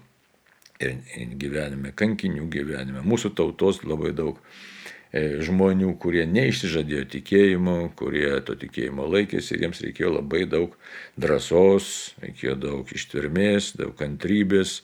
gyvenime, 0.79 1.91
kankinių 1.99 2.47
gyvenime, 2.53 3.03
mūsų 3.03 3.35
tautos 3.35 3.83
labai 3.83 4.15
daug 4.17 4.39
E, 4.39 4.80
žmonių, 5.13 5.97
kurie 5.99 6.23
neišsižadėjo 6.31 7.07
tikėjimo, 7.11 7.77
kurie 7.99 8.31
to 8.47 8.55
tikėjimo 8.59 9.09
laikėsi 9.11 9.57
ir 9.57 9.65
jiems 9.67 9.83
reikėjo 9.83 10.13
labai 10.21 10.45
daug 10.47 10.77
drąsos, 11.19 12.15
reikėjo 12.23 12.55
daug 12.63 12.93
ištvermės, 12.95 13.73
daug 13.81 13.91
kantrybės, 13.99 14.81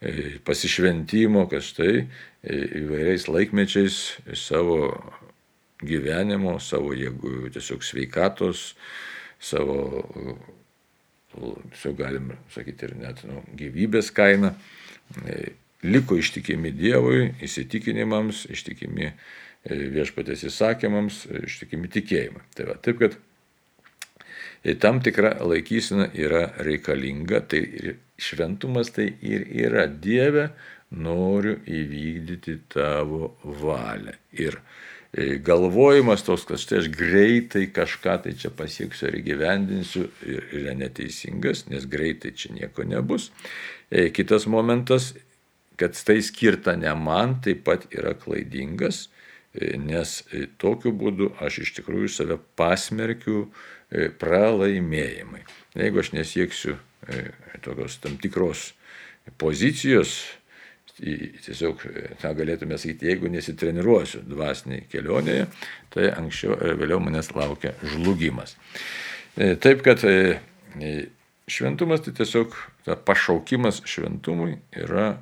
e, 0.00 0.38
pasišventimo, 0.48 1.44
kad 1.52 1.64
štai 1.66 1.92
e, 2.00 2.06
įvairiais 2.80 3.28
laikmečiais 3.28 4.00
savo 4.32 4.96
gyvenimo, 5.84 6.56
savo 6.56 6.96
jėgų, 6.96 7.50
tiesiog 7.52 7.84
sveikatos, 7.84 8.70
savo, 9.36 10.00
tiesiog 11.36 11.98
galim 12.00 12.32
sakyti, 12.54 12.88
ir 12.88 12.96
net 13.02 13.20
nu, 13.28 13.42
gyvybės 13.60 14.08
kainą, 14.16 14.54
liko 15.84 16.16
ištikimi 16.16 16.72
Dievui, 16.72 17.34
įsitikinimams, 17.44 18.46
ištikimi 18.56 19.12
viešpatės 19.70 20.46
įsakymams, 20.50 21.24
ištikimi 21.46 21.90
tikėjimui. 21.92 22.44
Tai 22.56 22.70
va, 22.70 22.76
taip 22.82 23.00
kad 23.02 23.16
tam 24.80 25.00
tikra 25.02 25.36
laikysena 25.46 26.08
yra 26.14 26.48
reikalinga, 26.64 27.42
tai 27.50 27.62
šventumas 28.18 28.90
tai 28.94 29.10
ir 29.22 29.46
yra 29.66 29.86
Dieve, 29.86 30.50
noriu 30.90 31.58
įvykdyti 31.66 32.60
tavo 32.72 33.34
valią. 33.42 34.14
Ir 34.38 34.58
e, 35.12 35.36
galvojimas 35.42 36.22
tos, 36.26 36.46
kad 36.46 36.62
štai 36.62 36.80
aš 36.84 36.90
greitai 36.94 37.66
kažką 37.74 38.16
tai 38.24 38.34
čia 38.38 38.52
pasieksiu 38.54 39.10
ar 39.10 39.18
įgyvendinsiu, 39.18 40.06
yra 40.26 40.76
neteisingas, 40.78 41.66
nes 41.72 41.88
greitai 41.90 42.34
čia 42.38 42.54
nieko 42.54 42.86
nebus. 42.86 43.32
E, 43.90 44.08
kitas 44.14 44.46
momentas, 44.50 45.12
kad 45.76 45.98
tai 46.06 46.20
skirta 46.24 46.76
ne 46.78 46.94
man, 46.96 47.40
taip 47.44 47.66
pat 47.66 47.90
yra 47.92 48.14
klaidingas 48.16 49.08
nes 49.80 50.20
e, 50.32 50.46
tokiu 50.60 50.92
būdu 50.96 51.30
aš 51.42 51.60
iš 51.64 51.74
tikrųjų 51.78 52.10
save 52.12 52.38
pasmerkiu 52.58 53.46
e, 53.46 54.08
pralaimėjimai. 54.20 55.44
Jeigu 55.76 56.02
aš 56.02 56.12
nesieksiu 56.16 56.76
e, 56.76 57.28
tokios 57.64 57.98
tam 58.02 58.18
tikros 58.20 58.72
pozicijos, 59.40 60.18
tiesiog 60.96 61.82
tą 62.22 62.30
galėtume 62.38 62.78
sakyti, 62.80 63.10
jeigu 63.10 63.28
nesitreniruosiu 63.28 64.22
dvasiniai 64.24 64.86
kelionėje, 64.88 65.48
tai 65.92 66.06
anksčiau 66.14 66.56
ar 66.56 66.78
vėliau 66.80 67.02
manęs 67.04 67.34
laukia 67.36 67.74
žlugimas. 67.84 68.54
Taip 69.36 69.82
kad 69.84 70.00
šventumas 71.52 72.00
tai 72.06 72.14
tiesiog 72.16 72.56
ta 72.86 72.96
pašaukimas 72.96 73.82
šventumui 73.84 74.56
yra 74.72 75.18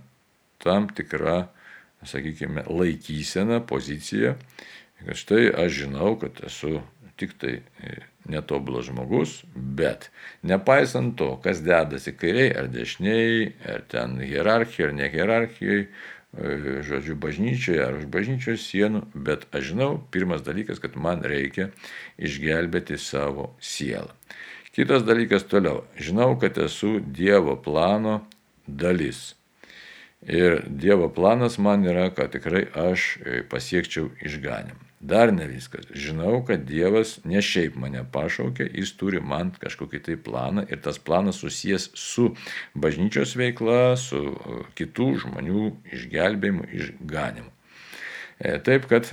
tam 0.63 0.87
tikra 0.95 1.49
sakykime, 2.07 2.65
laikysena, 2.71 3.61
pozicija, 3.67 4.35
kad 5.05 5.19
štai 5.21 5.49
aš 5.65 5.85
žinau, 5.85 6.15
kad 6.21 6.41
esu 6.47 6.81
tik 7.17 7.37
tai 7.39 7.59
e, 7.61 8.01
netobulas 8.31 8.89
žmogus, 8.89 9.43
bet 9.55 10.11
nepaisant 10.43 11.17
to, 11.19 11.35
kas 11.45 11.63
dedasi 11.65 12.15
kairiai 12.17 12.55
ar 12.59 12.71
dešiniai, 12.73 13.53
ar 13.75 13.85
ten 13.91 14.19
hierarchija 14.23 14.89
ar 14.89 14.97
ne 14.99 15.11
hierarchijai, 15.13 15.85
e, 15.85 16.57
žodžiu, 16.89 17.19
bažnyčioje 17.21 17.85
ar 17.85 18.01
už 18.01 18.09
bažnyčios 18.11 18.67
sienų, 18.67 19.05
bet 19.15 19.47
aš 19.55 19.71
žinau, 19.73 19.91
pirmas 20.11 20.43
dalykas, 20.47 20.83
kad 20.83 20.97
man 20.97 21.23
reikia 21.23 21.71
išgelbėti 22.19 22.99
savo 22.99 23.53
sielą. 23.63 24.11
Kitas 24.75 25.05
dalykas 25.07 25.47
toliau, 25.47 25.85
žinau, 25.95 26.33
kad 26.41 26.59
esu 26.59 26.97
Dievo 26.99 27.55
plano 27.63 28.25
dalis. 28.67 29.37
Ir 30.27 30.63
Dievo 30.67 31.09
planas 31.13 31.59
man 31.59 31.85
yra, 31.85 32.09
kad 32.15 32.33
tikrai 32.33 32.65
aš 32.75 33.17
e, 33.17 33.43
pasiekčiau 33.49 34.09
išganim. 34.25 34.79
Dar 35.05 35.33
ne 35.37 35.45
viskas. 35.45 35.85
Žinau, 35.93 36.39
kad 36.49 36.65
Dievas 36.65 37.19
ne 37.29 37.43
šiaip 37.45 37.77
mane 37.77 38.07
pašaukė, 38.13 38.71
jis 38.73 38.95
turi 38.97 39.21
man 39.21 39.51
kažkokį 39.61 40.01
tai 40.07 40.17
planą 40.17 40.65
ir 40.73 40.81
tas 40.81 40.97
planas 40.97 41.43
susijęs 41.45 41.91
su 42.01 42.31
bažnyčios 42.73 43.37
veikla, 43.37 43.99
su 44.01 44.23
e, 44.33 44.63
kitų 44.81 45.11
žmonių 45.27 45.67
išgelbėjimu, 45.93 46.71
išganimu. 46.73 47.53
E, 48.41 48.57
taip 48.65 48.89
kad, 48.89 49.13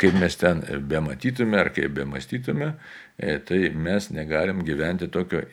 kaip 0.00 0.16
mes 0.16 0.40
ten 0.40 0.64
bematytume 0.88 1.60
ar 1.60 1.70
kaip 1.76 1.92
bemastytume, 1.96 2.72
tai 3.48 3.60
mes 3.72 4.08
negalim 4.12 4.64
gyventi 4.66 5.08
tokio 5.12 5.44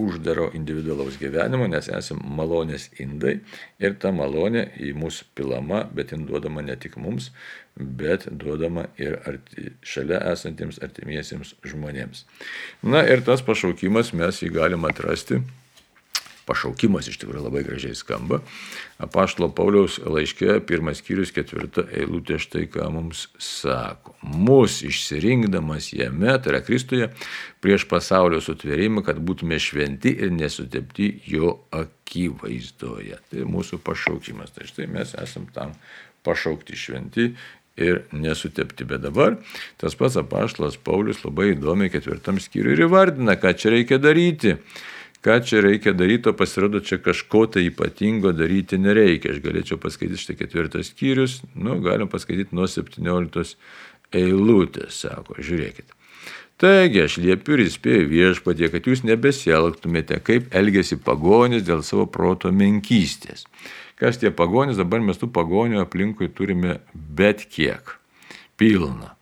uždaro 0.00 0.48
individualaus 0.56 1.18
gyvenimo, 1.20 1.68
nes 1.70 1.88
esame 1.92 2.24
malonės 2.40 2.88
indai 3.02 3.38
ir 3.82 3.96
ta 4.02 4.12
malonė 4.14 4.66
į 4.80 4.94
mus 4.98 5.22
pilama, 5.36 5.84
bet 5.94 6.14
jin 6.14 6.26
duodama 6.28 6.64
ne 6.66 6.76
tik 6.80 6.98
mums, 7.00 7.30
bet 7.76 8.26
duodama 8.30 8.88
ir 9.00 9.18
arti, 9.28 9.70
šalia 9.86 10.20
esantiems 10.32 10.80
artimiesiems 10.84 11.54
žmonėms. 11.72 12.26
Na 12.82 13.04
ir 13.06 13.24
tas 13.26 13.44
pašaukimas 13.46 14.14
mes 14.16 14.42
jį 14.42 14.52
galim 14.58 14.86
atrasti 14.88 15.40
pašaukimas 16.48 17.08
iš 17.10 17.18
tikrųjų 17.20 17.44
labai 17.46 17.62
gražiai 17.66 17.96
skamba. 17.98 18.40
Apaštalo 19.00 19.50
Pauliaus 19.56 19.98
laiškė, 20.02 20.58
pirmas 20.68 21.00
skyrius, 21.00 21.32
ketvirta 21.34 21.86
eilutė 21.96 22.40
štai 22.42 22.66
ką 22.72 22.88
mums 22.94 23.26
sako. 23.40 24.16
Mūsų 24.24 24.90
išsirinkdamas 24.90 25.92
jame, 25.96 26.34
tai 26.38 26.54
yra 26.54 26.62
Kristuje, 26.64 27.10
prieš 27.64 27.86
pasaulio 27.90 28.42
sutvėrimą, 28.44 29.04
kad 29.06 29.20
būtume 29.22 29.60
šventi 29.62 30.12
ir 30.16 30.34
nesutepti 30.34 31.12
jo 31.30 31.56
akivaizdoje. 31.76 33.20
Tai 33.30 33.48
mūsų 33.48 33.80
pašaukimas. 33.86 34.52
Tai 34.56 34.68
štai 34.68 34.90
mes 34.90 35.16
esam 35.20 35.48
tam 35.54 35.74
pašaukti 36.26 36.76
šventi 36.76 37.30
ir 37.80 38.04
nesutepti. 38.12 38.84
Bet 38.84 39.04
dabar 39.04 39.38
tas 39.80 39.96
pats 39.96 40.18
apaštalas 40.20 40.78
Paulius 40.84 41.24
labai 41.24 41.54
įdomiai 41.54 41.92
ketvirtam 41.92 42.40
skyriui 42.42 42.76
ir 42.76 42.86
įvardina, 42.88 43.38
ką 43.40 43.54
čia 43.56 43.76
reikia 43.76 44.00
daryti 44.02 44.58
ką 45.24 45.38
čia 45.44 45.62
reikia 45.64 45.92
daryti, 45.96 46.30
o 46.30 46.36
pasirodo, 46.36 46.80
čia 46.80 47.00
kažko 47.02 47.46
tai 47.54 47.66
ypatingo 47.68 48.32
daryti 48.36 48.78
nereikia. 48.80 49.34
Aš 49.34 49.42
galėčiau 49.44 49.80
paskaityti 49.82 50.24
štai 50.24 50.36
ketvirtas 50.40 50.92
skyrius, 50.94 51.40
nu, 51.54 51.78
galim 51.84 52.10
paskaityti 52.12 52.56
nuo 52.56 52.68
17 52.70 53.56
eilutės, 54.16 55.02
sako, 55.04 55.38
žiūrėkit. 55.38 55.96
Taigi 56.60 57.00
aš 57.06 57.16
liepiu 57.24 57.54
ir 57.56 57.62
įspėju 57.64 58.08
viešpatie, 58.10 58.68
kad 58.68 58.84
jūs 58.84 59.00
nebesielgtumėte, 59.08 60.18
kaip 60.20 60.50
elgesi 60.52 60.98
pagonis 61.00 61.64
dėl 61.64 61.80
savo 61.86 62.04
proto 62.04 62.52
menkystės. 62.52 63.46
Kas 64.00 64.20
tie 64.20 64.28
pagonis, 64.32 64.76
dabar 64.80 65.00
mes 65.04 65.16
tų 65.20 65.30
pagonių 65.32 65.80
aplinkui 65.80 66.28
turime 66.32 66.78
bet 66.92 67.46
kiek. 67.48 67.96
Pilna. 68.60 69.14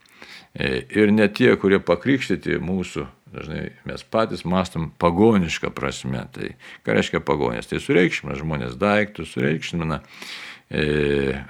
E, 0.54 0.82
ir 0.90 1.12
ne 1.14 1.28
tie, 1.30 1.52
kurie 1.58 1.78
pakrikštyti 1.78 2.58
mūsų 2.58 3.06
Dažnai 3.32 3.64
mes 3.84 4.04
patys 4.08 4.44
mastom 4.48 4.88
pagonišką 5.00 5.70
prasme. 5.76 6.24
Tai 6.32 6.54
ką 6.86 6.96
reiškia 6.96 7.20
pagonės? 7.24 7.68
Tai 7.68 7.80
sureikšmina 7.82 8.38
žmonės 8.38 8.78
daiktus, 8.80 9.34
sureikšmina 9.34 10.00
e, 10.70 11.42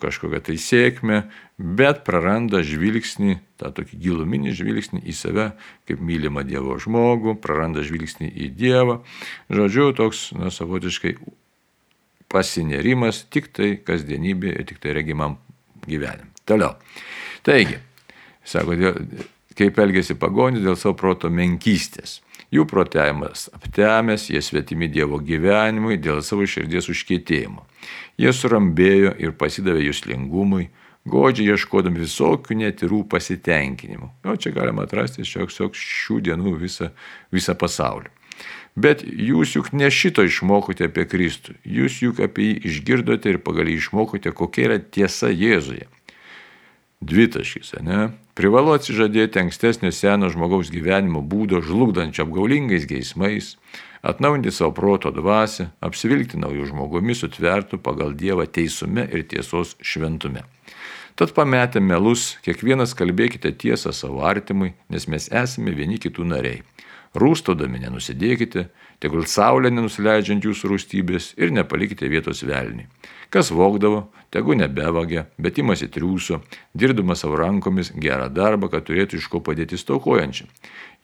kažkokią 0.00 0.40
tai 0.48 0.56
sėkmę, 0.60 1.20
bet 1.58 2.02
praranda 2.08 2.62
žvilgsnį, 2.64 3.36
tą 3.60 3.72
tokį 3.76 4.00
giluminį 4.06 4.56
žvilgsnį 4.56 5.02
į 5.04 5.16
save, 5.18 5.50
kaip 5.88 6.00
mylimą 6.00 6.46
Dievo 6.48 6.78
žmogų, 6.80 7.36
praranda 7.44 7.84
žvilgsnį 7.84 8.30
į 8.32 8.50
Dievą. 8.56 9.00
Žodžiu, 9.52 9.90
toks, 9.98 10.30
na, 10.38 10.48
savotiškai 10.54 11.18
pasinerimas 12.32 13.26
tik 13.30 13.52
tai 13.54 13.74
kasdienybė 13.84 14.56
ir 14.56 14.68
tik 14.72 14.80
tai 14.82 14.96
regimam 14.96 15.38
gyvenim. 15.84 16.32
Toliau. 16.48 16.74
Taigi, 17.44 17.78
sako, 18.44 18.80
kaip 19.58 19.78
elgesi 19.78 20.16
pagonis 20.18 20.64
dėl 20.64 20.78
savo 20.78 20.96
proto 20.98 21.30
menkystės. 21.30 22.20
Jų 22.54 22.66
protėjimas 22.70 23.48
aptemęs, 23.56 24.28
jie 24.30 24.42
svetimi 24.44 24.86
Dievo 24.92 25.18
gyvenimui 25.18 25.98
dėl 25.98 26.20
savo 26.22 26.46
širdies 26.46 26.90
užkėtėjimo. 26.92 27.64
Jie 28.20 28.30
surambėjo 28.30 29.14
ir 29.18 29.34
pasidavė 29.38 29.88
jūslingumui, 29.88 30.68
godžiai 31.10 31.54
ieškodami 31.54 32.04
visokių 32.04 32.58
netirų 32.60 33.02
pasitenkinimų. 33.10 34.10
O 34.30 34.36
čia 34.40 34.54
galima 34.54 34.86
atrasti 34.86 35.24
tiesiog 35.24 35.74
šių 35.74 36.20
dienų 36.28 36.54
visą, 36.62 36.92
visą 37.34 37.56
pasaulį. 37.58 38.12
Bet 38.74 39.04
jūs 39.06 39.54
juk 39.54 39.70
ne 39.74 39.86
šito 39.90 40.24
išmokote 40.26 40.88
apie 40.88 41.04
Kristų, 41.06 41.54
jūs 41.62 42.00
juk 42.02 42.22
apie 42.24 42.48
jį 42.48 42.56
išgirdote 42.70 43.30
ir 43.30 43.38
pagal 43.42 43.70
jį 43.70 43.78
išmokote, 43.78 44.32
kokia 44.34 44.66
yra 44.68 44.78
tiesa 44.82 45.30
Jėzuje. 45.30 45.86
Dvitaškis, 47.04 47.76
ne? 47.86 48.08
Privalu 48.34 48.72
atsižadėti 48.74 49.38
ankstesnio 49.38 49.92
seno 49.94 50.26
žmogaus 50.26 50.72
gyvenimo 50.74 51.20
būdo 51.22 51.60
žlugdančio 51.62 52.24
apgaulingais 52.24 52.82
geismais, 52.90 53.52
atnaujinti 54.02 54.50
savo 54.50 54.72
proto 54.74 55.12
dvasę, 55.14 55.68
apsivilkti 55.78 56.40
naujų 56.42 56.66
žmogumi 56.72 57.14
sutvertų 57.14 57.78
pagal 57.78 58.10
Dievą 58.18 58.48
teisume 58.50 59.06
ir 59.06 59.22
tiesos 59.30 59.76
šventume. 59.78 60.42
Tad 61.14 61.30
pametę 61.30 61.78
melus, 61.78 62.32
kiekvienas 62.42 62.96
kalbėkite 62.98 63.52
tiesą 63.54 63.94
savo 63.94 64.24
artimui, 64.26 64.72
nes 64.90 65.06
mes 65.06 65.30
esame 65.30 65.70
vieni 65.78 66.00
kitų 66.02 66.26
nariai. 66.26 66.64
Rūstodami 67.14 67.78
nenusidėkite, 67.84 68.64
tegul 68.98 69.28
saulė 69.30 69.70
nenusileidžiant 69.70 70.42
jūsų 70.42 70.72
rūstybės 70.72 71.36
ir 71.38 71.54
nepalikite 71.54 72.10
vietos 72.10 72.42
velniui. 72.42 72.88
Kas 73.30 73.54
vokdavo, 73.54 74.08
tegu 74.34 74.56
nebevagė, 74.58 75.28
bet 75.38 75.60
imasi 75.62 75.86
triūso, 75.94 76.40
dirbdamas 76.74 77.22
savo 77.22 77.38
rankomis 77.38 77.92
gerą 77.94 78.26
darbą, 78.34 78.70
kad 78.72 78.86
turėtų 78.88 79.20
iš 79.20 79.28
ko 79.30 79.40
padėti 79.44 79.78
staukojančiam. 79.78 80.50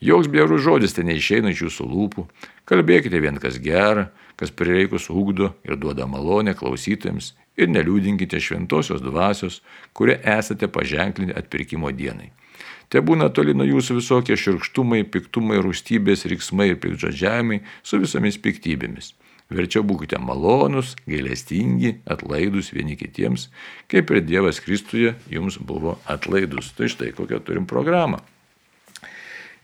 Joks 0.03 0.27
bjaurus 0.33 0.65
žodis 0.65 0.97
ten 0.97 1.07
neišeina 1.07 1.53
iš 1.53 1.67
jūsų 1.67 1.87
lūpų, 1.87 2.25
kalbėkite 2.67 3.21
vien 3.23 3.39
kas 3.39 3.59
gera, 3.61 4.09
kas 4.35 4.51
prireikus 4.51 5.07
ugdo 5.13 5.53
ir 5.63 5.77
duoda 5.77 6.07
malonę 6.09 6.55
klausytojams 6.57 7.33
ir 7.59 7.69
neliūdinkite 7.71 8.39
šventosios 8.41 9.03
dvasios, 9.05 9.61
kurie 9.93 10.17
esate 10.37 10.67
paženklinti 10.67 11.37
atpirkimo 11.37 11.91
dienai. 11.93 12.31
Te 12.91 12.99
būna 12.99 13.29
toli 13.31 13.53
nuo 13.55 13.63
jūsų 13.63 14.01
visokie 14.01 14.35
širkštumai, 14.35 15.05
piktumai, 15.13 15.61
rūstybės, 15.63 16.25
riksmai 16.27 16.73
ir 16.73 16.79
pikdžodžiavimai 16.83 17.61
su 17.87 18.01
visomis 18.01 18.39
piktybėmis. 18.41 19.13
Verčiau 19.51 19.83
būkite 19.83 20.19
malonus, 20.23 20.93
gailestingi, 21.09 21.97
atlaidus 22.07 22.71
vieni 22.71 22.95
kitiems, 22.95 23.49
kaip 23.91 24.13
ir 24.13 24.21
Dievas 24.23 24.61
Kristuje 24.63 25.15
jums 25.31 25.59
buvo 25.59 25.97
atlaidus. 26.07 26.71
Tai 26.77 26.87
štai 26.91 27.11
kokią 27.17 27.41
turim 27.43 27.67
programą. 27.67 28.21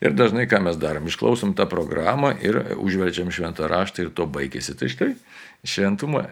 Ir 0.04 0.14
dažnai 0.14 0.44
ką 0.46 0.60
mes 0.62 0.76
darom, 0.78 1.08
išklausom 1.10 1.56
tą 1.58 1.66
programą 1.66 2.30
ir 2.44 2.60
užverčiam 2.78 3.32
šventą 3.34 3.66
raštą 3.66 4.04
ir 4.04 4.14
to 4.14 4.28
baigėsi. 4.30 4.76
Tai 4.78 4.92
štai 4.92 5.10
šventumo 5.66 6.22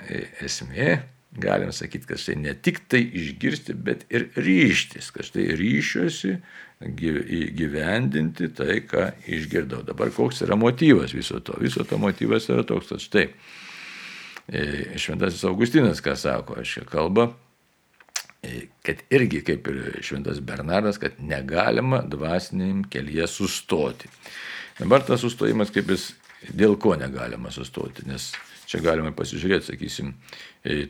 esmė 0.45 1.01
galim 1.37 1.73
sakyti, 1.73 2.07
kad 2.07 2.21
štai 2.21 2.37
ne 2.41 2.55
tik 2.55 2.81
tai 2.89 3.03
išgirsti, 3.05 3.75
bet 3.75 4.07
ir 4.13 4.29
ryštis, 4.37 5.11
kad 5.15 5.27
štai 5.27 5.49
ryšiuosi 5.59 6.37
įgyvendinti 6.85 8.51
tai, 8.57 8.81
ką 8.89 9.09
išgirdau. 9.33 9.83
Dabar 9.87 10.11
koks 10.13 10.43
yra 10.45 10.59
motyvas 10.61 11.15
viso 11.17 11.41
to? 11.41 11.57
Viso 11.61 11.87
to 11.89 11.99
motyvas 12.01 12.51
yra 12.53 12.67
toks, 12.69 12.91
kad 12.93 13.05
štai 13.05 13.25
e, 13.29 14.99
Šventasis 15.01 15.47
Augustinas, 15.49 16.03
ką 16.05 16.17
sako, 16.21 16.59
aš 16.61 16.79
kalba, 16.91 17.31
e, 18.45 18.67
kad 18.85 19.01
irgi 19.09 19.41
kaip 19.47 19.71
ir 19.73 19.81
Šventas 20.05 20.43
Bernardas, 20.45 21.01
kad 21.01 21.17
negalima 21.19 22.03
dvasiniam 22.05 22.85
kelyje 22.93 23.31
sustoti. 23.39 24.13
Dabar 24.77 25.07
tas 25.07 25.25
sustojimas, 25.25 25.73
kaip 25.73 25.95
jis, 25.95 26.11
dėl 26.53 26.77
ko 26.77 26.93
negalima 27.01 27.49
sustoti, 27.55 28.05
nes 28.11 28.35
Čia 28.67 28.81
galima 28.83 29.13
pasižiūrėti, 29.15 29.71
sakysim, 29.71 30.13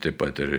taip 0.01 0.16
pat 0.20 0.40
ir 0.40 0.57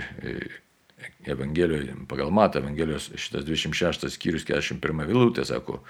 Evangelijoje, 1.28 1.94
pagal 2.10 2.32
Matą 2.34 2.60
Evangelijos 2.60 3.12
šitas 3.16 3.44
26 3.46 4.08
skyrius 4.16 4.46
41 4.48 5.06
vilutė 5.06 5.44
sako, 5.46 5.82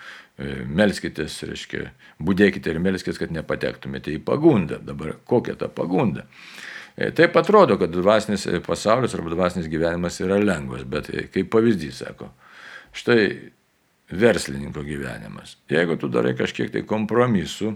melskitės, 0.67 1.37
reiškia, 1.47 1.91
būdėkite 2.19 2.73
ir 2.73 2.79
melskitės, 2.83 3.19
kad 3.21 3.31
nepatektumėte 3.31 4.11
į 4.11 4.19
pagundą. 4.27 4.81
Dabar 4.83 5.13
kokia 5.29 5.55
ta 5.55 5.69
pagunda? 5.71 6.25
Taip 6.97 7.37
atrodo, 7.37 7.77
kad 7.77 7.93
dvasinis 7.93 8.47
pasaulis 8.65 9.13
arba 9.15 9.31
dvasinis 9.35 9.69
gyvenimas 9.69 10.17
yra 10.25 10.39
lengvas, 10.41 10.83
bet 10.89 11.11
kaip 11.31 11.51
pavyzdys 11.53 12.01
sako, 12.01 12.31
štai 12.97 13.21
verslininko 14.11 14.81
gyvenimas. 14.87 15.55
Jeigu 15.69 15.99
tu 16.01 16.09
darai 16.11 16.33
kažkiek 16.39 16.73
tai 16.73 16.81
kompromisų 16.89 17.75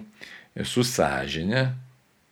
su 0.65 0.84
sąžinė, 0.88 1.67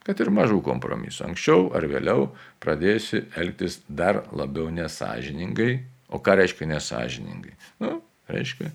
kad 0.09 0.23
ir 0.25 0.31
mažų 0.33 0.63
kompromisų. 0.65 1.27
Anksčiau 1.29 1.69
ar 1.77 1.85
vėliau 1.85 2.31
pradėsi 2.63 3.27
elgtis 3.37 3.79
dar 3.85 4.23
labiau 4.33 4.71
nesažiningai. 4.73 5.83
O 6.09 6.17
ką 6.25 6.39
reiškia 6.39 6.65
nesažiningai? 6.71 7.53
Nu, 7.83 7.99
reiškia, 8.31 8.71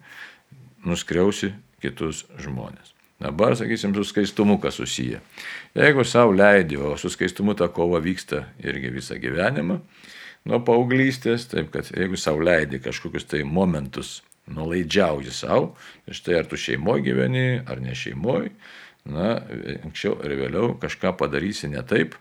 nuskriausi 0.86 1.50
kitus 1.82 2.22
žmonės. 2.38 2.94
Dabar, 3.18 3.56
sakysim, 3.58 3.94
su 3.94 4.04
skaistumu 4.06 4.60
kas 4.62 4.78
susiję. 4.78 5.18
Jeigu 5.74 6.04
savo 6.06 6.34
leidži, 6.34 6.78
o 6.78 6.94
su 6.98 7.10
skaistumu 7.10 7.56
ta 7.58 7.66
kova 7.72 7.98
vyksta 8.02 8.44
irgi 8.62 8.92
visą 8.94 9.18
gyvenimą, 9.18 9.80
nuo 10.46 10.60
paauglystės, 10.66 11.48
taip 11.50 11.72
kad 11.74 11.90
jeigu 11.94 12.18
savo 12.20 12.42
leidži 12.46 12.82
kažkokius 12.84 13.26
tai 13.30 13.42
momentus, 13.42 14.20
nulaidžiauji 14.54 15.34
savo, 15.34 15.72
ir 16.06 16.18
štai 16.18 16.38
ar 16.42 16.50
tu 16.50 16.58
šeimoje 16.60 17.06
gyveni, 17.08 17.46
ar 17.66 17.80
ne 17.82 17.94
šeimoje, 17.96 18.52
na, 19.08 19.38
anksčiau 19.84 20.16
ir 20.24 20.36
vėliau 20.38 20.74
kažką 20.80 21.14
padarysi 21.20 21.70
ne 21.72 21.82
taip. 21.86 22.16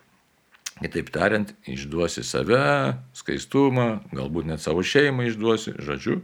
Kitaip 0.81 1.11
tariant, 1.13 1.51
išduosi 1.69 2.23
save, 2.25 2.97
skaistumą, 3.15 4.01
galbūt 4.09 4.47
net 4.49 4.63
savo 4.63 4.81
šeimą 4.81 5.27
išduosi, 5.29 5.75
žodžiu, 5.85 6.23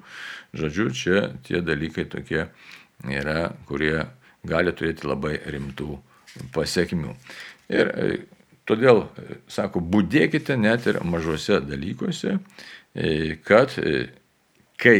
žodžiu, 0.57 0.87
čia 0.97 1.21
tie 1.45 1.61
dalykai 1.61 2.07
tokie 2.09 2.47
yra, 3.05 3.51
kurie 3.69 4.07
gali 4.49 4.73
turėti 4.73 5.07
labai 5.07 5.35
rimtų 5.45 5.99
pasiekmių. 6.55 7.13
Ir 7.69 7.91
e, 7.93 8.09
todėl, 8.69 9.05
e, 9.21 9.37
sako, 9.51 9.83
būdėkite 9.85 10.57
net 10.57 10.87
ir 10.89 10.99
mažose 11.05 11.61
dalykuose, 11.61 12.39
e, 12.95 13.37
kad 13.45 13.75
kai 14.79 14.99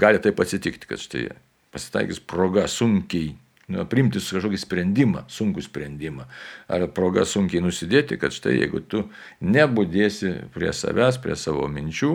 gali 0.00 0.22
taip 0.22 0.40
atsitikti, 0.40 0.88
kad 0.88 1.02
štai 1.02 1.28
pasitaikys 1.74 2.22
proga 2.24 2.66
sunkiai 2.70 3.34
nu, 3.70 3.84
priimti 3.90 4.20
kažkokį 4.20 4.58
sprendimą, 4.60 5.24
sunkų 5.30 5.64
sprendimą, 5.64 6.26
ar 6.70 6.86
proga 6.94 7.24
sunkiai 7.28 7.62
nusidėti, 7.64 8.18
kad 8.20 8.34
štai 8.34 8.56
jeigu 8.58 8.82
tu 8.82 9.04
nebūdėsi 9.40 10.34
prie 10.54 10.72
savęs, 10.76 11.20
prie 11.22 11.36
savo 11.38 11.68
minčių, 11.70 12.12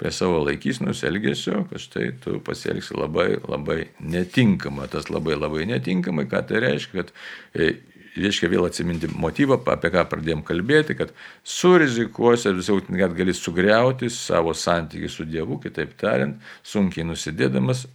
prie 0.00 0.12
savo 0.14 0.42
laikysnus 0.44 1.04
elgesio, 1.06 1.64
kad 1.70 1.82
štai 1.82 2.10
tu 2.22 2.40
pasielgsi 2.44 2.96
labai 2.98 3.36
labai 3.46 3.82
netinkamai. 4.00 4.90
Tas 4.92 5.10
labai 5.12 5.38
labai 5.38 5.66
netinkamai, 5.70 6.26
ką 6.30 6.42
tai 6.50 6.64
reiškia, 6.66 6.98
kad 7.00 7.14
e, 7.54 7.76
reiškia 8.16 8.50
vėl 8.52 8.66
atsiminti 8.66 9.10
motyvą, 9.12 9.60
apie 9.72 9.92
ką 9.94 10.04
pradėjom 10.10 10.44
kalbėti, 10.46 10.96
kad 10.98 11.12
surizikuosi, 11.46 12.54
visau 12.56 12.80
net 12.88 13.14
gali 13.16 13.34
sugriauti 13.36 14.10
savo 14.12 14.54
santykių 14.56 15.12
su 15.12 15.28
Dievu, 15.28 15.60
kitaip 15.62 15.96
tariant, 16.00 16.40
sunkiai 16.66 17.06
nusidėdamas 17.08 17.86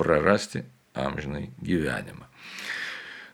prarasti 0.00 0.64
amžinai 0.96 1.48
gyvenimą. 1.64 2.29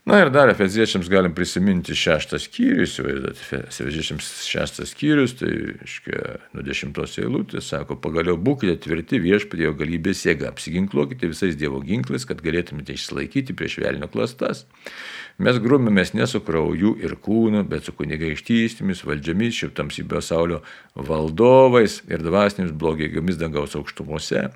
Na 0.06 0.20
ir 0.22 0.28
dar 0.30 0.46
Efeziečiams 0.52 1.08
galim 1.10 1.32
prisiminti 1.34 1.90
šeštą 1.98 2.38
skyrių, 2.38 2.84
įsivaizduoti, 2.86 3.46
Efeziečiams 3.58 4.28
šeštas 4.46 4.92
skyrius, 4.94 5.34
tai, 5.40 5.50
aiškiai, 5.82 6.36
nuo 6.54 6.62
dešimtos 6.62 7.16
eilutės, 7.18 7.72
sako, 7.72 7.96
pagaliau 8.04 8.38
būkite 8.38 8.76
tvirti 8.84 9.18
viešpatėjo 9.24 9.74
galybės 9.80 10.22
jėga, 10.28 10.52
apsiginkluokite 10.52 11.32
visais 11.32 11.58
Dievo 11.58 11.82
ginklais, 11.82 12.22
kad 12.22 12.38
galėtumėte 12.46 12.94
išsilaikyti 12.94 13.58
prieš 13.58 13.80
velnio 13.82 14.06
klastas. 14.12 14.62
Mes 15.42 15.58
grumėmės 15.58 16.14
ne 16.14 16.30
su 16.30 16.38
krauju 16.38 16.94
ir 17.02 17.18
kūnu, 17.26 17.66
bet 17.66 17.90
su 17.90 17.98
kunigaikštystėmis, 17.98 19.02
valdžiamis, 19.10 19.58
šiaip 19.58 19.74
tamsybės 19.74 20.22
pasaulio 20.22 20.62
valdovais 20.94 22.04
ir 22.06 22.22
dvasinėmis 22.22 22.78
blogėgomis 22.78 23.42
dangaus 23.42 23.74
aukštumose 23.74 24.52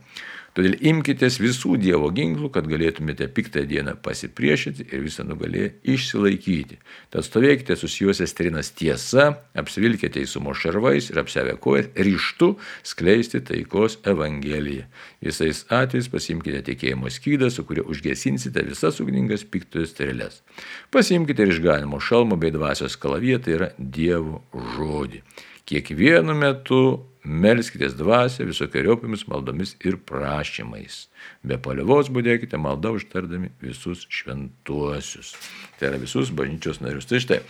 Todėl 0.56 0.74
imkitės 0.82 1.36
visų 1.38 1.76
Dievo 1.78 2.08
ginklų, 2.14 2.48
kad 2.50 2.66
galėtumėte 2.66 3.28
piktą 3.30 3.62
dieną 3.70 3.94
pasipriešinti 4.02 4.88
ir 4.90 5.04
visą 5.04 5.22
nugalėję 5.28 5.68
išsilaikyti. 5.94 6.80
Tad 7.14 7.26
stovėkite 7.26 7.76
susijusias 7.78 8.34
trinas 8.34 8.72
tiesa, 8.74 9.28
apsivilkite 9.54 10.22
įsumo 10.24 10.54
šarvais 10.58 11.12
ir 11.12 11.20
apsevę 11.22 11.54
kojas 11.62 11.92
ryštu 11.94 12.50
skleisti 12.82 13.42
taikos 13.46 14.00
evangeliją. 14.10 14.88
Visais 15.22 15.62
atvejais 15.70 16.10
pasimkite 16.10 16.64
tikėjimo 16.66 17.12
skydą, 17.14 17.52
su 17.54 17.62
kuriuo 17.68 17.86
užgesinsite 17.94 18.66
visas 18.66 18.98
ugningas 19.04 19.46
piktojo 19.46 19.86
strėlės. 19.86 20.42
Pasimkite 20.90 21.46
ir 21.46 21.54
išganimo 21.54 22.02
šalmo 22.02 22.40
bei 22.40 22.50
dvasios 22.50 22.98
kalaviją, 22.98 23.38
tai 23.44 23.54
yra 23.60 23.70
Dievo 23.78 24.42
žodį. 24.74 25.22
Kiekvienu 25.70 26.34
metu 26.34 26.82
melskitės 27.24 27.94
dvasę 27.98 28.46
visokiojopomis 28.48 29.26
maldomis 29.28 29.74
ir 29.84 29.98
prašymais. 30.08 31.02
Be 31.44 31.58
palievos 31.60 32.08
būdėkite 32.12 32.58
maldą 32.60 32.94
užtardami 32.96 33.50
visus 33.60 34.06
šventuosius. 34.08 35.34
Tai 35.78 35.90
yra 35.90 36.00
visus 36.00 36.32
bažnyčios 36.36 36.80
narius. 36.80 37.08
Tai 37.10 37.20
štai, 37.20 37.40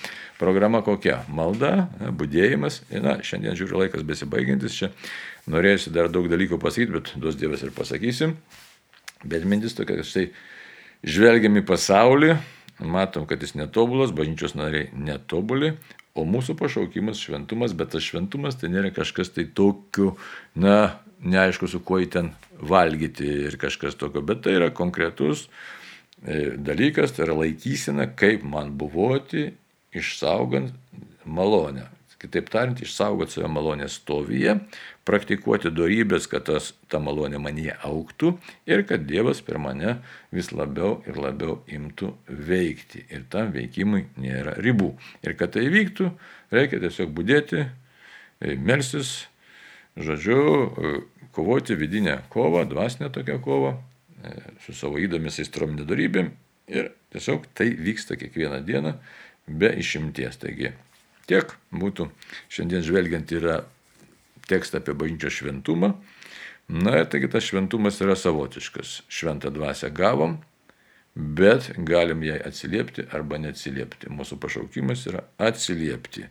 programa 0.41 0.83
kokia? 0.87 1.21
Malda, 1.31 1.89
būdėjimas. 2.19 2.83
Na, 2.99 3.19
šiandien 3.23 3.59
žiūriu 3.59 3.85
laikas 3.85 4.07
besibaigiantis 4.07 4.79
čia. 4.81 4.91
Norėsiu 5.51 5.95
dar 5.95 6.11
daug 6.13 6.29
dalykų 6.31 6.59
pasakyti, 6.63 6.97
bet 6.99 7.15
duos 7.19 7.39
Dievas 7.39 7.63
ir 7.67 7.75
pasakysim. 7.75 8.37
Bet 9.23 9.47
mintis 9.47 9.77
tokia, 9.79 10.01
kad 10.01 10.09
štai 10.09 10.29
žvelgiam 11.07 11.59
į 11.61 11.65
pasaulį, 11.69 12.35
matom, 12.81 13.27
kad 13.29 13.43
jis 13.43 13.55
netobulas, 13.59 14.15
bažnyčios 14.17 14.57
nariai 14.59 14.91
netobuli, 14.97 15.75
O 16.19 16.25
mūsų 16.27 16.57
pašaukimas 16.59 17.21
šventumas, 17.23 17.75
bet 17.77 17.93
tas 17.95 18.03
šventumas 18.03 18.59
tai 18.59 18.71
nėra 18.73 18.91
kažkas 18.95 19.31
tai 19.35 19.45
tokiu, 19.47 20.17
na, 20.59 20.99
neaišku, 21.23 21.69
su 21.71 21.83
kuo 21.87 22.01
į 22.03 22.09
ten 22.11 22.33
valgyti 22.59 23.29
ir 23.47 23.57
kažkas 23.61 23.95
tokio, 24.01 24.25
bet 24.27 24.43
tai 24.45 24.57
yra 24.59 24.73
konkretus 24.75 25.47
e, 26.25 26.57
dalykas, 26.59 27.15
tai 27.15 27.29
yra 27.29 27.39
laikysena, 27.39 28.09
kaip 28.19 28.43
man 28.43 28.75
buvoti, 28.81 29.53
išsaugant 29.95 30.75
malonę. 31.25 31.87
Kitaip 32.21 32.51
tariant, 32.53 32.81
išsaugoti 32.85 33.33
save 33.33 33.49
malonės 33.49 33.95
stovyje, 33.97 34.59
praktikuoti 35.09 35.71
darybės, 35.73 36.27
kad 36.29 36.45
tas, 36.51 36.75
ta 36.93 36.99
malonė 37.01 37.39
manyje 37.41 37.79
auktų 37.87 38.35
ir 38.69 38.83
kad 38.89 39.07
Dievas 39.09 39.41
per 39.47 39.57
mane 39.63 39.95
vis 40.35 40.51
labiau 40.53 40.99
ir 41.09 41.17
labiau 41.17 41.63
imtų 41.65 42.11
veikti. 42.29 43.07
Ir 43.09 43.25
tam 43.33 43.55
veikimui 43.55 44.03
nėra 44.21 44.59
ribų. 44.61 44.91
Ir 45.25 45.39
kad 45.41 45.55
tai 45.57 45.65
vyktų, 45.73 46.11
reikia 46.53 46.83
tiesiog 46.85 47.15
būdėti, 47.17 47.65
e, 47.65 48.59
melsis, 48.69 49.15
žodžiu, 49.97 50.45
e, 50.45 50.93
kovoti 51.33 51.79
vidinę 51.81 52.19
kovą, 52.29 52.67
dvasinę 52.69 53.09
tokią 53.17 53.39
kovą, 53.41 53.73
e, 54.21 54.37
su 54.67 54.77
savo 54.77 55.01
įdomis 55.01 55.41
aistrom 55.41 55.73
nedarybėm. 55.79 56.35
Ir 56.69 56.93
tiesiog 57.17 57.49
tai 57.57 57.73
vyksta 57.73 58.21
kiekvieną 58.21 58.61
dieną 58.69 58.95
be 59.49 59.73
išimties. 59.81 60.37
Taigi 60.37 60.75
Tiek 61.31 61.53
būtų 61.71 62.09
šiandien 62.51 62.83
žvelgiant 62.83 63.31
yra 63.37 63.61
tekstą 64.51 64.81
apie 64.81 64.97
bažnyčios 64.99 65.37
šventumą. 65.39 65.95
Na 66.71 67.05
taigi 67.07 67.31
tas 67.31 67.47
šventumas 67.47 68.01
yra 68.03 68.17
savotiškas. 68.19 69.01
Šventą 69.11 69.51
dvasę 69.55 69.93
gavom, 69.95 70.39
bet 71.15 71.71
galim 71.87 72.25
jai 72.27 72.41
atsiliepti 72.47 73.07
arba 73.15 73.39
neatsiliepti. 73.43 74.11
Mūsų 74.11 74.41
pašaukimas 74.43 75.07
yra 75.11 75.25
atsiliepti. 75.39 76.27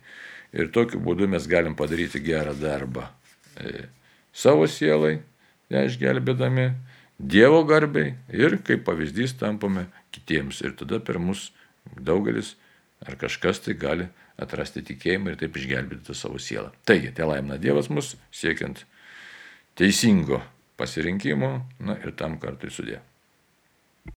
Ir 0.56 0.70
tokiu 0.74 1.00
būdu 1.00 1.28
mes 1.30 1.48
galim 1.48 1.76
padaryti 1.78 2.20
gerą 2.24 2.52
darbą 2.58 3.06
e, 3.56 3.86
savo 4.32 4.66
sielai, 4.68 5.20
ją 5.70 5.84
išgelbėdami, 5.86 6.70
Dievo 7.20 7.66
garbiai 7.68 8.14
ir 8.32 8.54
kaip 8.64 8.86
pavyzdys 8.86 9.34
tampame 9.36 9.84
kitiems. 10.08 10.62
Ir 10.64 10.72
tada 10.72 11.02
per 11.04 11.18
mus 11.20 11.50
daugelis 11.92 12.54
ar 13.04 13.18
kažkas 13.20 13.60
tai 13.60 13.74
gali 13.76 14.06
atrasti 14.40 14.82
tikėjimą 14.86 15.34
ir 15.34 15.40
taip 15.40 15.58
išgelbėti 15.60 16.16
savo 16.16 16.40
sielą. 16.40 16.72
Taigi, 16.88 17.12
te 17.16 17.26
laimina 17.26 17.58
Dievas 17.60 17.90
mus 17.92 18.14
siekiant 18.32 18.84
teisingo 19.78 20.40
pasirinkimo, 20.80 21.52
na 21.84 21.98
ir 22.00 22.16
tam 22.16 22.38
kartui 22.40 22.72
sudė. 22.72 23.00